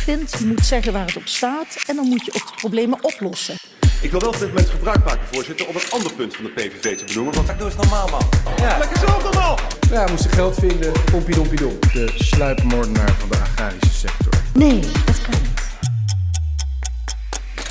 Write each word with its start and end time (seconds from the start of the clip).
vindt. 0.00 0.38
Je 0.38 0.46
moet 0.46 0.66
zeggen 0.66 0.92
waar 0.92 1.06
het 1.06 1.16
op 1.16 1.26
staat 1.26 1.76
en 1.86 1.96
dan 1.96 2.06
moet 2.08 2.24
je 2.24 2.32
ook 2.34 2.46
de 2.46 2.54
problemen 2.56 3.04
oplossen. 3.04 3.54
Ik 4.02 4.10
wil 4.10 4.20
wel 4.20 4.28
op 4.28 4.38
dit 4.38 4.48
moment 4.48 4.68
gebruik 4.68 5.04
maken, 5.04 5.26
voorzitter, 5.32 5.68
om 5.68 5.74
een 5.74 5.90
ander 5.90 6.12
punt 6.12 6.36
van 6.36 6.44
de 6.44 6.50
PVV 6.50 6.98
te 6.98 7.04
benoemen. 7.04 7.34
Want 7.34 7.58
doe 7.58 7.66
eens 7.66 7.76
normaal, 7.76 8.08
man. 8.08 8.28
Ja. 8.56 8.78
Lekker 8.78 8.98
zo 8.98 9.22
normaal! 9.22 9.58
Ja, 9.90 10.04
we 10.04 10.10
moesten 10.10 10.30
geld 10.30 10.54
vinden. 10.54 10.92
Pompie 11.10 11.34
dompie 11.34 11.58
dom. 11.58 11.78
De 11.92 12.12
sluipmoordenaar 12.14 13.12
van 13.12 13.28
de 13.28 13.36
agrarische 13.36 13.94
sector. 13.94 14.32
Nee, 14.54 14.80
dat 14.80 15.22
kan 15.22 15.40
niet. 15.40 15.60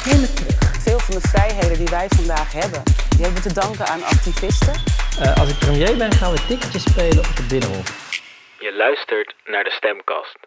Helemaal 0.03 0.33
terug. 0.33 0.81
Veel 0.81 0.99
van 0.99 1.15
de 1.15 1.27
vrijheden 1.27 1.77
die 1.77 1.87
wij 1.87 2.07
vandaag 2.09 2.51
hebben, 2.51 2.83
die 3.09 3.21
hebben 3.21 3.43
we 3.43 3.49
te 3.49 3.53
danken 3.53 3.87
aan 3.87 4.03
activisten. 4.03 4.73
Uh, 5.21 5.37
als 5.37 5.49
ik 5.49 5.57
premier 5.59 5.97
ben, 5.97 6.11
gaan 6.11 6.31
we 6.31 6.45
ticketjes 6.47 6.83
spelen 6.83 7.19
op 7.19 7.35
het 7.35 7.47
Binnenhof. 7.47 7.87
Je 8.59 8.73
luistert 8.73 9.35
naar 9.45 9.63
de 9.63 9.71
Stemkast. 9.71 10.37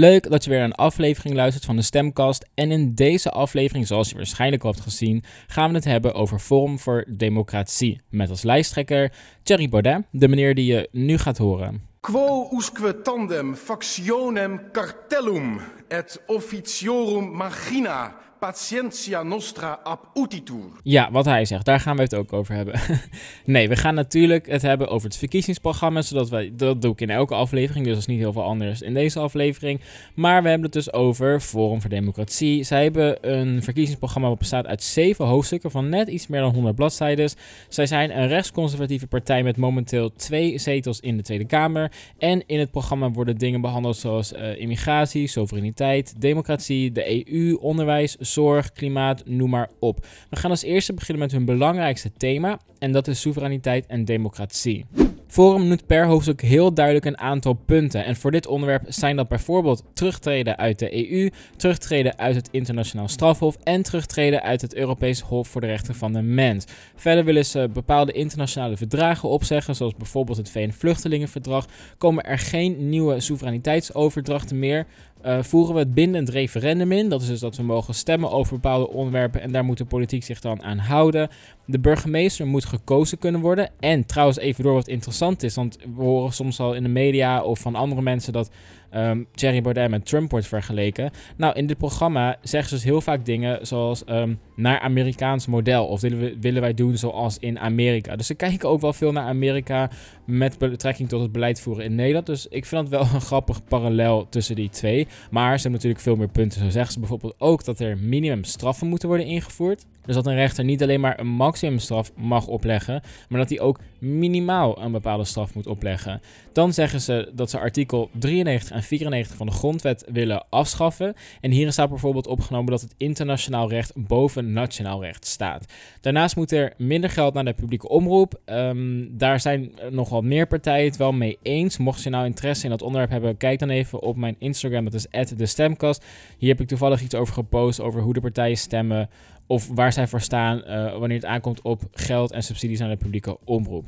Leuk 0.00 0.30
dat 0.30 0.44
je 0.44 0.50
weer 0.50 0.62
een 0.62 0.74
aflevering 0.74 1.34
luistert 1.34 1.64
van 1.64 1.76
de 1.76 1.82
Stemkast. 1.82 2.48
En 2.54 2.70
in 2.70 2.94
deze 2.94 3.30
aflevering, 3.30 3.86
zoals 3.86 4.08
je 4.08 4.16
waarschijnlijk 4.16 4.64
al 4.64 4.70
hebt 4.70 4.82
gezien, 4.82 5.24
gaan 5.46 5.70
we 5.70 5.76
het 5.76 5.84
hebben 5.84 6.14
over 6.14 6.38
Forum 6.38 6.78
voor 6.78 7.04
Democratie. 7.08 8.00
Met 8.10 8.30
als 8.30 8.42
lijsttrekker 8.42 9.12
Thierry 9.42 9.68
Baudet, 9.68 10.02
de 10.10 10.28
meneer 10.28 10.54
die 10.54 10.72
je 10.72 10.88
nu 10.92 11.18
gaat 11.18 11.38
horen. 11.38 11.82
Quo 12.00 12.48
usque 12.52 13.02
tandem 13.02 13.54
factionem 13.54 14.60
cartellum 14.72 15.60
et 15.88 16.22
officiorum 16.26 17.36
magina 17.36 18.14
patientia 18.40 19.22
nostra 19.22 19.80
ab 19.82 20.10
utitur. 20.14 20.64
Ja, 20.82 21.10
wat 21.10 21.24
hij 21.24 21.44
zegt, 21.44 21.64
daar 21.64 21.80
gaan 21.80 21.96
we 21.96 22.02
het 22.02 22.14
ook 22.14 22.32
over 22.32 22.54
hebben. 22.54 22.80
nee, 23.44 23.68
we 23.68 23.76
gaan 23.76 23.94
natuurlijk 23.94 24.46
het 24.46 24.62
hebben 24.62 24.88
over 24.88 25.08
het 25.08 25.16
verkiezingsprogramma, 25.16 26.02
zodat 26.02 26.28
wij, 26.28 26.52
dat 26.56 26.82
doe 26.82 26.92
ik 26.92 27.00
in 27.00 27.10
elke 27.10 27.34
aflevering, 27.34 27.84
dus 27.84 27.92
dat 27.92 28.02
is 28.02 28.08
niet 28.08 28.18
heel 28.18 28.32
veel 28.32 28.42
anders 28.42 28.82
in 28.82 28.94
deze 28.94 29.18
aflevering. 29.18 29.80
Maar 30.14 30.42
we 30.42 30.48
hebben 30.48 30.66
het 30.66 30.84
dus 30.84 30.92
over 30.92 31.40
Forum 31.40 31.80
voor 31.80 31.90
Democratie. 31.90 32.62
Zij 32.62 32.82
hebben 32.82 33.30
een 33.30 33.62
verkiezingsprogramma 33.62 34.28
dat 34.28 34.38
bestaat 34.38 34.66
uit 34.66 34.82
zeven 34.82 35.24
hoofdstukken 35.24 35.70
van 35.70 35.88
net 35.88 36.08
iets 36.08 36.26
meer 36.26 36.40
dan 36.40 36.54
100 36.54 36.74
bladzijden. 36.74 37.30
Zij 37.68 37.86
zijn 37.86 38.18
een 38.18 38.28
rechtsconservatieve 38.28 39.06
partij 39.06 39.42
met 39.42 39.56
momenteel 39.56 40.12
twee 40.12 40.58
zetels 40.58 41.00
in 41.00 41.16
de 41.16 41.22
Tweede 41.22 41.46
Kamer. 41.46 41.92
En 42.18 42.42
in 42.46 42.58
het 42.58 42.70
programma 42.70 43.10
worden 43.10 43.38
dingen 43.38 43.60
behandeld 43.60 43.96
zoals 43.96 44.32
uh, 44.32 44.60
immigratie, 44.60 45.26
soevereiniteit, 45.26 46.20
democratie, 46.20 46.92
de 46.92 47.32
EU, 47.32 47.54
onderwijs, 47.54 48.16
zorg, 48.32 48.72
klimaat, 48.72 49.22
noem 49.26 49.50
maar 49.50 49.70
op. 49.78 50.06
We 50.30 50.36
gaan 50.36 50.50
als 50.50 50.62
eerste 50.62 50.94
beginnen 50.94 51.22
met 51.22 51.32
hun 51.32 51.44
belangrijkste 51.44 52.12
thema 52.12 52.58
en 52.78 52.92
dat 52.92 53.08
is 53.08 53.20
soevereiniteit 53.20 53.86
en 53.86 54.04
democratie. 54.04 54.86
Forum 55.30 55.68
noemt 55.68 55.86
per 55.86 56.06
hoofdstuk 56.06 56.40
heel 56.40 56.74
duidelijk 56.74 57.06
een 57.06 57.18
aantal 57.18 57.52
punten. 57.52 58.04
En 58.04 58.16
voor 58.16 58.30
dit 58.30 58.46
onderwerp 58.46 58.82
zijn 58.86 59.16
dat 59.16 59.28
bijvoorbeeld 59.28 59.84
terugtreden 59.94 60.58
uit 60.58 60.78
de 60.78 61.10
EU, 61.10 61.30
terugtreden 61.56 62.18
uit 62.18 62.34
het 62.34 62.48
Internationaal 62.50 63.08
Strafhof 63.08 63.56
en 63.62 63.82
terugtreden 63.82 64.42
uit 64.42 64.60
het 64.60 64.74
Europees 64.74 65.20
Hof 65.20 65.48
voor 65.48 65.60
de 65.60 65.66
Rechten 65.66 65.94
van 65.94 66.12
de 66.12 66.22
Mens. 66.22 66.64
Verder 66.96 67.24
willen 67.24 67.46
ze 67.46 67.68
bepaalde 67.72 68.12
internationale 68.12 68.76
verdragen 68.76 69.28
opzeggen, 69.28 69.74
zoals 69.74 69.94
bijvoorbeeld 69.94 70.36
het 70.36 70.50
VN-vluchtelingenverdrag. 70.50 71.66
Komen 71.98 72.24
er 72.24 72.38
geen 72.38 72.88
nieuwe 72.88 73.20
soevereiniteitsoverdrachten 73.20 74.58
meer. 74.58 74.86
Uh, 75.26 75.42
voeren 75.42 75.74
we 75.74 75.80
het 75.80 75.94
bindend 75.94 76.28
referendum 76.28 76.92
in. 76.92 77.08
Dat 77.08 77.22
is 77.22 77.26
dus 77.26 77.40
dat 77.40 77.56
we 77.56 77.62
mogen 77.62 77.94
stemmen 77.94 78.30
over 78.30 78.54
bepaalde 78.54 78.88
onderwerpen 78.88 79.40
en 79.40 79.52
daar 79.52 79.64
moet 79.64 79.78
de 79.78 79.84
politiek 79.84 80.24
zich 80.24 80.40
dan 80.40 80.62
aan 80.62 80.78
houden. 80.78 81.28
De 81.64 81.78
burgemeester 81.78 82.46
moet 82.46 82.64
gekozen 82.64 83.18
kunnen 83.18 83.40
worden. 83.40 83.70
En 83.80 84.06
trouwens, 84.06 84.38
even 84.38 84.64
door 84.64 84.74
wat 84.74 84.88
interessant 84.88 85.42
is, 85.42 85.54
want 85.54 85.78
we 85.96 86.02
horen 86.02 86.32
soms 86.32 86.60
al 86.60 86.74
in 86.74 86.82
de 86.82 86.88
media 86.88 87.42
of 87.42 87.58
van 87.58 87.74
andere 87.74 88.02
mensen 88.02 88.32
dat 88.32 88.50
um, 88.94 89.26
Thierry 89.34 89.62
Baudet 89.62 89.90
met 89.90 90.06
Trump 90.06 90.30
wordt 90.30 90.46
vergeleken. 90.46 91.10
Nou, 91.36 91.54
in 91.54 91.66
dit 91.66 91.78
programma 91.78 92.36
zeggen 92.42 92.68
ze 92.68 92.74
dus 92.74 92.84
heel 92.84 93.00
vaak 93.00 93.24
dingen 93.24 93.66
zoals 93.66 94.02
um, 94.06 94.38
naar 94.56 94.80
Amerikaans 94.80 95.46
model. 95.46 95.86
Of 95.86 96.00
willen, 96.00 96.18
we, 96.18 96.36
willen 96.40 96.60
wij 96.60 96.74
doen 96.74 96.96
zoals 96.96 97.38
in 97.38 97.58
Amerika. 97.58 98.16
Dus 98.16 98.26
ze 98.26 98.34
kijken 98.34 98.68
ook 98.68 98.80
wel 98.80 98.92
veel 98.92 99.12
naar 99.12 99.26
Amerika 99.26 99.90
met 100.26 100.58
betrekking 100.58 101.08
tot 101.08 101.20
het 101.20 101.32
beleid 101.32 101.60
voeren 101.60 101.84
in 101.84 101.94
Nederland. 101.94 102.26
Dus 102.26 102.46
ik 102.46 102.66
vind 102.66 102.90
dat 102.90 103.00
wel 103.00 103.14
een 103.14 103.20
grappig 103.20 103.64
parallel 103.64 104.26
tussen 104.28 104.54
die 104.56 104.68
twee. 104.68 105.06
Maar 105.30 105.56
ze 105.56 105.62
hebben 105.62 105.72
natuurlijk 105.72 106.00
veel 106.00 106.16
meer 106.16 106.28
punten. 106.28 106.60
Zo 106.60 106.70
zeggen 106.70 106.92
ze 106.92 106.98
bijvoorbeeld 106.98 107.34
ook 107.38 107.64
dat 107.64 107.80
er 107.80 107.98
minimumstraffen 107.98 108.86
moeten 108.86 109.08
worden 109.08 109.26
ingevoerd. 109.26 109.84
Dus 110.04 110.14
dat 110.14 110.26
een 110.26 110.34
rechter 110.34 110.64
niet 110.64 110.82
alleen 110.82 111.00
maar 111.00 111.20
een 111.20 111.26
maximumstraf 111.26 112.12
mag 112.16 112.46
opleggen, 112.46 113.02
maar 113.28 113.38
dat 113.38 113.48
hij 113.48 113.60
ook 113.60 113.80
minimaal 113.98 114.82
een 114.82 114.92
bepaalde 114.92 115.24
straf 115.24 115.54
moet 115.54 115.66
opleggen. 115.66 116.20
Dan 116.52 116.72
zeggen 116.72 117.00
ze 117.00 117.30
dat 117.34 117.50
ze 117.50 117.58
artikel 117.58 118.10
93 118.12 118.76
en 118.76 118.82
94 118.82 119.36
van 119.36 119.46
de 119.46 119.52
grondwet 119.52 120.04
willen 120.12 120.44
afschaffen. 120.50 121.14
En 121.40 121.50
hierin 121.50 121.72
staat 121.72 121.88
bijvoorbeeld 121.88 122.26
opgenomen 122.26 122.70
dat 122.70 122.80
het 122.80 122.94
internationaal 122.96 123.68
recht 123.68 123.92
boven 123.94 124.52
nationaal 124.52 125.02
recht 125.02 125.26
staat. 125.26 125.72
Daarnaast 126.00 126.36
moet 126.36 126.52
er 126.52 126.72
minder 126.76 127.10
geld 127.10 127.34
naar 127.34 127.44
de 127.44 127.52
publieke 127.52 127.88
omroep. 127.88 128.40
Um, 128.46 129.18
daar 129.18 129.40
zijn 129.40 129.72
nog 129.90 130.08
wel 130.08 130.22
meer 130.22 130.46
partijen 130.46 130.84
het 130.84 130.96
wel 130.96 131.12
mee 131.12 131.38
eens. 131.42 131.78
Mocht 131.78 132.02
je 132.02 132.10
nou 132.10 132.26
interesse 132.26 132.64
in 132.64 132.70
dat 132.70 132.82
onderwerp 132.82 133.10
hebben, 133.10 133.36
kijk 133.36 133.58
dan 133.58 133.70
even 133.70 134.02
op 134.02 134.16
mijn 134.16 134.36
Instagram. 134.38 134.84
Dat 134.84 134.94
is 134.94 135.06
de 135.36 135.46
stemkast. 135.46 136.04
Hier 136.38 136.48
heb 136.48 136.60
ik 136.60 136.68
toevallig 136.68 137.02
iets 137.02 137.14
over 137.14 137.34
gepost 137.34 137.80
over 137.80 138.00
hoe 138.00 138.12
de 138.12 138.20
partijen 138.20 138.56
stemmen 138.56 139.08
of 139.50 139.68
waar 139.74 139.92
zij 139.92 140.06
voor 140.06 140.20
staan 140.20 140.58
uh, 140.58 140.98
wanneer 140.98 141.16
het 141.16 141.24
aankomt 141.24 141.62
op 141.62 141.82
geld 141.92 142.32
en 142.32 142.42
subsidies 142.42 142.80
aan 142.80 142.88
de 142.88 142.96
publieke 142.96 143.38
omroep. 143.44 143.84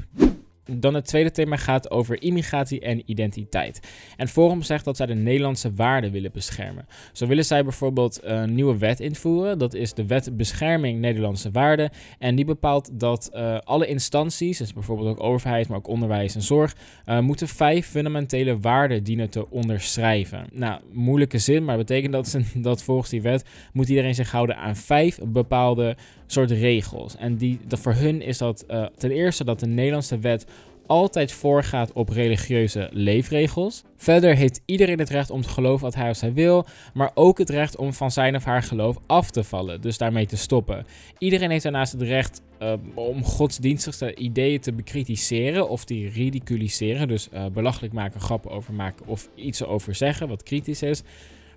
Dan 0.70 0.94
het 0.94 1.06
tweede 1.06 1.30
thema 1.30 1.56
gaat 1.56 1.90
over 1.90 2.22
immigratie 2.22 2.80
en 2.80 3.02
identiteit. 3.06 3.80
En 4.16 4.28
Forum 4.28 4.62
zegt 4.62 4.84
dat 4.84 4.96
zij 4.96 5.06
de 5.06 5.14
Nederlandse 5.14 5.74
waarden 5.74 6.12
willen 6.12 6.32
beschermen. 6.32 6.86
Zo 7.12 7.26
willen 7.26 7.44
zij 7.44 7.62
bijvoorbeeld 7.62 8.20
een 8.22 8.54
nieuwe 8.54 8.78
wet 8.78 9.00
invoeren. 9.00 9.58
Dat 9.58 9.74
is 9.74 9.94
de 9.94 10.06
Wet 10.06 10.36
Bescherming 10.36 11.00
Nederlandse 11.00 11.50
Waarden. 11.50 11.90
En 12.18 12.34
die 12.34 12.44
bepaalt 12.44 13.00
dat 13.00 13.30
uh, 13.34 13.58
alle 13.58 13.86
instanties, 13.86 14.58
dus 14.58 14.72
bijvoorbeeld 14.72 15.08
ook 15.08 15.22
overheid, 15.22 15.68
maar 15.68 15.78
ook 15.78 15.88
onderwijs 15.88 16.34
en 16.34 16.42
zorg, 16.42 16.76
uh, 17.06 17.18
moeten 17.18 17.48
vijf 17.48 17.86
fundamentele 17.86 18.58
waarden 18.58 19.04
dienen 19.04 19.30
te 19.30 19.50
onderschrijven. 19.50 20.46
Nou, 20.52 20.80
moeilijke 20.92 21.38
zin, 21.38 21.64
maar 21.64 21.76
betekent 21.76 22.12
dat, 22.12 22.38
dat 22.54 22.82
volgens 22.82 23.10
die 23.10 23.22
wet 23.22 23.44
moet 23.72 23.88
iedereen 23.88 24.14
zich 24.14 24.30
houden 24.30 24.56
aan 24.56 24.76
vijf 24.76 25.18
bepaalde 25.24 25.96
soort 26.32 26.50
regels. 26.50 27.16
En 27.16 27.36
die, 27.36 27.58
dat 27.66 27.78
voor 27.78 27.94
hun 27.94 28.22
is 28.22 28.38
dat 28.38 28.64
uh, 28.68 28.86
ten 28.96 29.10
eerste 29.10 29.44
dat 29.44 29.60
de 29.60 29.66
Nederlandse 29.66 30.18
wet 30.18 30.46
altijd 30.86 31.32
voorgaat 31.32 31.92
op 31.92 32.08
religieuze 32.08 32.88
leefregels. 32.92 33.84
Verder 33.96 34.36
heeft 34.36 34.60
iedereen 34.64 34.98
het 34.98 35.10
recht 35.10 35.30
om 35.30 35.42
te 35.42 35.48
geloven 35.48 35.84
wat 35.84 35.94
hij 35.94 36.10
of 36.10 36.16
zij 36.16 36.32
wil, 36.32 36.66
maar 36.94 37.10
ook 37.14 37.38
het 37.38 37.50
recht 37.50 37.76
om 37.76 37.92
van 37.92 38.10
zijn 38.10 38.36
of 38.36 38.44
haar 38.44 38.62
geloof 38.62 38.96
af 39.06 39.30
te 39.30 39.44
vallen, 39.44 39.80
dus 39.80 39.98
daarmee 39.98 40.26
te 40.26 40.36
stoppen. 40.36 40.86
Iedereen 41.18 41.50
heeft 41.50 41.62
daarnaast 41.62 41.92
het 41.92 42.02
recht 42.02 42.42
uh, 42.62 42.72
om 42.94 43.24
godsdienstige 43.24 44.14
ideeën 44.14 44.60
te 44.60 44.72
bekritiseren 44.72 45.68
of 45.68 45.84
die 45.84 46.08
ridiculiseren, 46.08 47.08
dus 47.08 47.28
uh, 47.34 47.46
belachelijk 47.46 47.92
maken, 47.92 48.20
grappen 48.20 48.50
over 48.50 48.72
maken 48.72 49.06
of 49.06 49.28
iets 49.34 49.64
over 49.64 49.94
zeggen 49.94 50.28
wat 50.28 50.42
kritisch 50.42 50.82
is. 50.82 51.02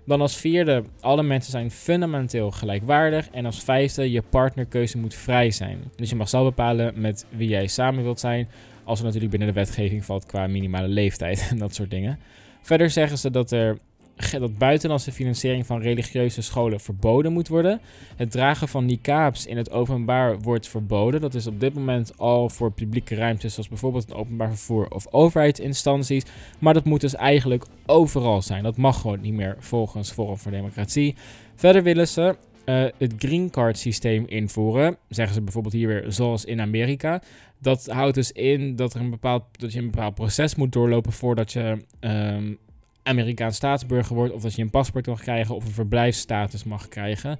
Dan 0.06 0.20
als 0.20 0.36
vierde, 0.36 0.82
alle 1.00 1.22
mensen 1.22 1.50
zijn 1.50 1.70
fundamenteel 1.70 2.50
gelijkwaardig. 2.50 3.28
En 3.30 3.46
als 3.46 3.62
vijfde, 3.62 4.10
je 4.10 4.22
partnerkeuze 4.22 4.98
moet 4.98 5.14
vrij 5.14 5.50
zijn. 5.50 5.78
Dus 5.96 6.10
je 6.10 6.16
mag 6.16 6.28
zelf 6.28 6.44
bepalen 6.44 7.00
met 7.00 7.26
wie 7.30 7.48
jij 7.48 7.66
samen 7.66 8.02
wilt 8.02 8.20
zijn. 8.20 8.48
Als 8.84 8.98
het 8.98 9.06
natuurlijk 9.06 9.36
binnen 9.36 9.54
de 9.54 9.60
wetgeving 9.60 10.04
valt 10.04 10.26
qua 10.26 10.46
minimale 10.46 10.88
leeftijd 10.88 11.46
en 11.50 11.58
dat 11.58 11.74
soort 11.74 11.90
dingen. 11.90 12.18
Verder 12.62 12.90
zeggen 12.90 13.18
ze 13.18 13.30
dat 13.30 13.50
er 13.50 13.78
dat 14.16 14.58
buitenlandse 14.58 15.12
financiering 15.12 15.66
van 15.66 15.80
religieuze 15.80 16.42
scholen 16.42 16.80
verboden 16.80 17.32
moet 17.32 17.48
worden. 17.48 17.80
Het 18.16 18.30
dragen 18.30 18.68
van 18.68 18.86
niqabs 18.86 19.46
in 19.46 19.56
het 19.56 19.70
openbaar 19.70 20.38
wordt 20.40 20.68
verboden. 20.68 21.20
Dat 21.20 21.34
is 21.34 21.46
op 21.46 21.60
dit 21.60 21.74
moment 21.74 22.18
al 22.18 22.48
voor 22.48 22.72
publieke 22.72 23.14
ruimtes, 23.14 23.52
zoals 23.52 23.68
bijvoorbeeld 23.68 24.04
het 24.08 24.14
openbaar 24.14 24.48
vervoer 24.48 24.88
of 24.88 25.06
overheidsinstanties. 25.10 26.24
Maar 26.58 26.74
dat 26.74 26.84
moet 26.84 27.00
dus 27.00 27.14
eigenlijk 27.14 27.64
overal 27.86 28.42
zijn. 28.42 28.62
Dat 28.62 28.76
mag 28.76 29.00
gewoon 29.00 29.20
niet 29.20 29.34
meer 29.34 29.56
volgens 29.58 30.10
Forum 30.10 30.36
voor 30.36 30.50
Democratie. 30.50 31.14
Verder 31.54 31.82
willen 31.82 32.08
ze 32.08 32.36
uh, 32.66 32.84
het 32.98 33.14
green 33.18 33.50
card 33.50 33.78
systeem 33.78 34.24
invoeren. 34.26 34.96
Zeggen 35.08 35.34
ze 35.34 35.42
bijvoorbeeld 35.42 35.74
hier 35.74 35.88
weer 35.88 36.04
zoals 36.08 36.44
in 36.44 36.60
Amerika. 36.60 37.22
Dat 37.58 37.86
houdt 37.86 38.14
dus 38.14 38.32
in 38.32 38.76
dat, 38.76 38.94
er 38.94 39.00
een 39.00 39.10
bepaald, 39.10 39.42
dat 39.52 39.72
je 39.72 39.78
een 39.78 39.90
bepaald 39.90 40.14
proces 40.14 40.54
moet 40.54 40.72
doorlopen 40.72 41.12
voordat 41.12 41.52
je 41.52 41.76
um, 42.00 42.58
Amerikaans 43.06 43.56
staatsburger 43.56 44.14
wordt, 44.14 44.32
of 44.32 44.42
dat 44.42 44.54
je 44.54 44.62
een 44.62 44.70
paspoort 44.70 45.06
mag 45.06 45.20
krijgen 45.20 45.54
of 45.54 45.64
een 45.64 45.72
verblijfsstatus 45.72 46.64
mag 46.64 46.88
krijgen. 46.88 47.30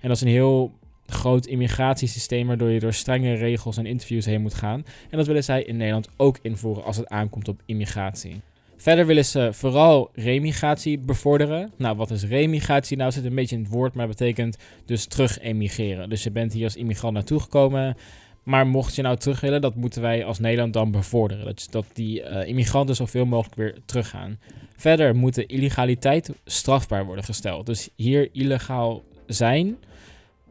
En 0.00 0.08
dat 0.08 0.16
is 0.16 0.22
een 0.22 0.28
heel 0.28 0.72
groot 1.06 1.46
immigratiesysteem 1.46 2.46
waardoor 2.46 2.70
je 2.70 2.80
door 2.80 2.92
strenge 2.92 3.34
regels 3.34 3.76
en 3.76 3.86
interviews 3.86 4.24
heen 4.24 4.42
moet 4.42 4.54
gaan. 4.54 4.84
En 5.10 5.16
dat 5.18 5.26
willen 5.26 5.44
zij 5.44 5.62
in 5.62 5.76
Nederland 5.76 6.08
ook 6.16 6.38
invoeren 6.42 6.84
als 6.84 6.96
het 6.96 7.08
aankomt 7.08 7.48
op 7.48 7.62
immigratie. 7.66 8.40
Verder 8.76 9.06
willen 9.06 9.24
ze 9.24 9.48
vooral 9.52 10.10
remigratie 10.14 10.98
bevorderen. 10.98 11.72
Nou, 11.76 11.96
wat 11.96 12.10
is 12.10 12.24
remigratie? 12.24 12.96
Nou, 12.96 13.12
zit 13.12 13.24
een 13.24 13.34
beetje 13.34 13.56
in 13.56 13.62
het 13.62 13.72
woord, 13.72 13.94
maar 13.94 14.08
betekent 14.08 14.56
dus 14.84 15.06
terug 15.06 15.38
emigreren. 15.38 16.08
Dus 16.08 16.22
je 16.22 16.30
bent 16.30 16.52
hier 16.52 16.64
als 16.64 16.76
immigrant 16.76 17.14
naartoe 17.14 17.40
gekomen, 17.40 17.96
Maar 18.42 18.66
mocht 18.66 18.94
je 18.94 19.02
nou 19.02 19.16
terug 19.16 19.40
willen, 19.40 19.60
dat 19.60 19.74
moeten 19.74 20.02
wij 20.02 20.24
als 20.24 20.38
Nederland 20.38 20.72
dan 20.72 20.90
bevorderen. 20.90 21.44
Dat, 21.44 21.66
dat 21.70 21.86
die 21.92 22.22
uh, 22.22 22.46
immigranten 22.46 22.96
zoveel 22.96 23.24
mogelijk 23.24 23.54
weer 23.54 23.78
teruggaan. 23.84 24.38
Verder 24.76 25.16
moet 25.16 25.34
de 25.34 25.46
illegaliteit 25.46 26.30
strafbaar 26.44 27.04
worden 27.04 27.24
gesteld. 27.24 27.66
Dus 27.66 27.88
hier 27.96 28.28
illegaal 28.32 29.02
zijn 29.26 29.76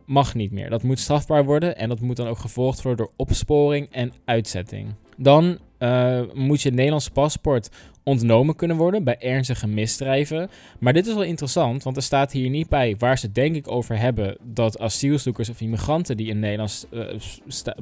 mag 0.06 0.36
niet 0.36 0.52
meer. 0.52 0.70
Dat 0.70 0.84
moet 0.84 1.00
strafbaar 1.00 1.46
worden 1.46 1.78
en 1.78 1.90
dat 1.90 2.00
moet 2.00 2.16
dan 2.16 2.28
ook 2.28 2.38
gevolgd 2.38 2.82
worden 2.82 3.06
door 3.06 3.14
opsporing 3.16 3.88
en 3.92 4.14
uitzetting. 4.26 4.94
Dan 5.18 5.60
uh, 5.80 6.22
moet 6.34 6.62
je 6.62 6.72
Nederlands 6.72 7.10
paspoort 7.10 7.70
ontnomen 8.04 8.56
kunnen 8.56 8.78
worden 8.78 9.04
bij 9.04 9.18
ernstige 9.20 9.68
misdrijven. 9.68 10.50
Maar 10.80 10.94
dit 10.94 11.08
is 11.08 11.14
wel 11.14 11.24
interessant, 11.24 11.84
want 11.84 11.96
er 11.96 12.04
staat 12.04 12.32
hier 12.32 12.50
niet 12.50 12.70
bij 12.70 12.96
waar 12.98 13.18
ze 13.18 13.32
denk 13.32 13.56
ik 13.56 13.72
over 13.72 14.00
hebben 14.00 14.38
dat 14.44 14.80
asielzoekers 14.80 15.50
of 15.50 15.62
immigranten 15.62 16.18
die 16.18 16.32
een 16.32 16.40
Nederlands 16.40 16.86
uh, 16.92 17.04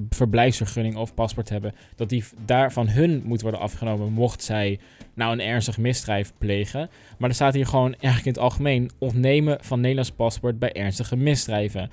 verblijfsvergunning 0.09 0.95
of 0.95 1.13
paspoort 1.13 1.49
hebben, 1.49 1.73
dat 1.95 2.09
die 2.09 2.23
daar 2.45 2.71
van 2.71 2.89
hun 2.89 3.21
moet 3.25 3.41
worden 3.41 3.59
afgenomen 3.59 4.11
mocht 4.11 4.43
zij 4.43 4.79
nou 5.13 5.31
een 5.31 5.41
ernstig 5.41 5.77
misdrijf 5.77 6.33
plegen. 6.37 6.89
Maar 7.17 7.29
er 7.29 7.35
staat 7.35 7.53
hier 7.53 7.67
gewoon 7.67 7.93
eigenlijk 7.93 8.25
in 8.25 8.31
het 8.31 8.51
algemeen 8.51 8.91
ontnemen 8.97 9.57
van 9.61 9.79
Nederlands 9.79 10.11
paspoort 10.11 10.59
bij 10.59 10.73
ernstige 10.73 11.15
misdrijven. 11.15 11.89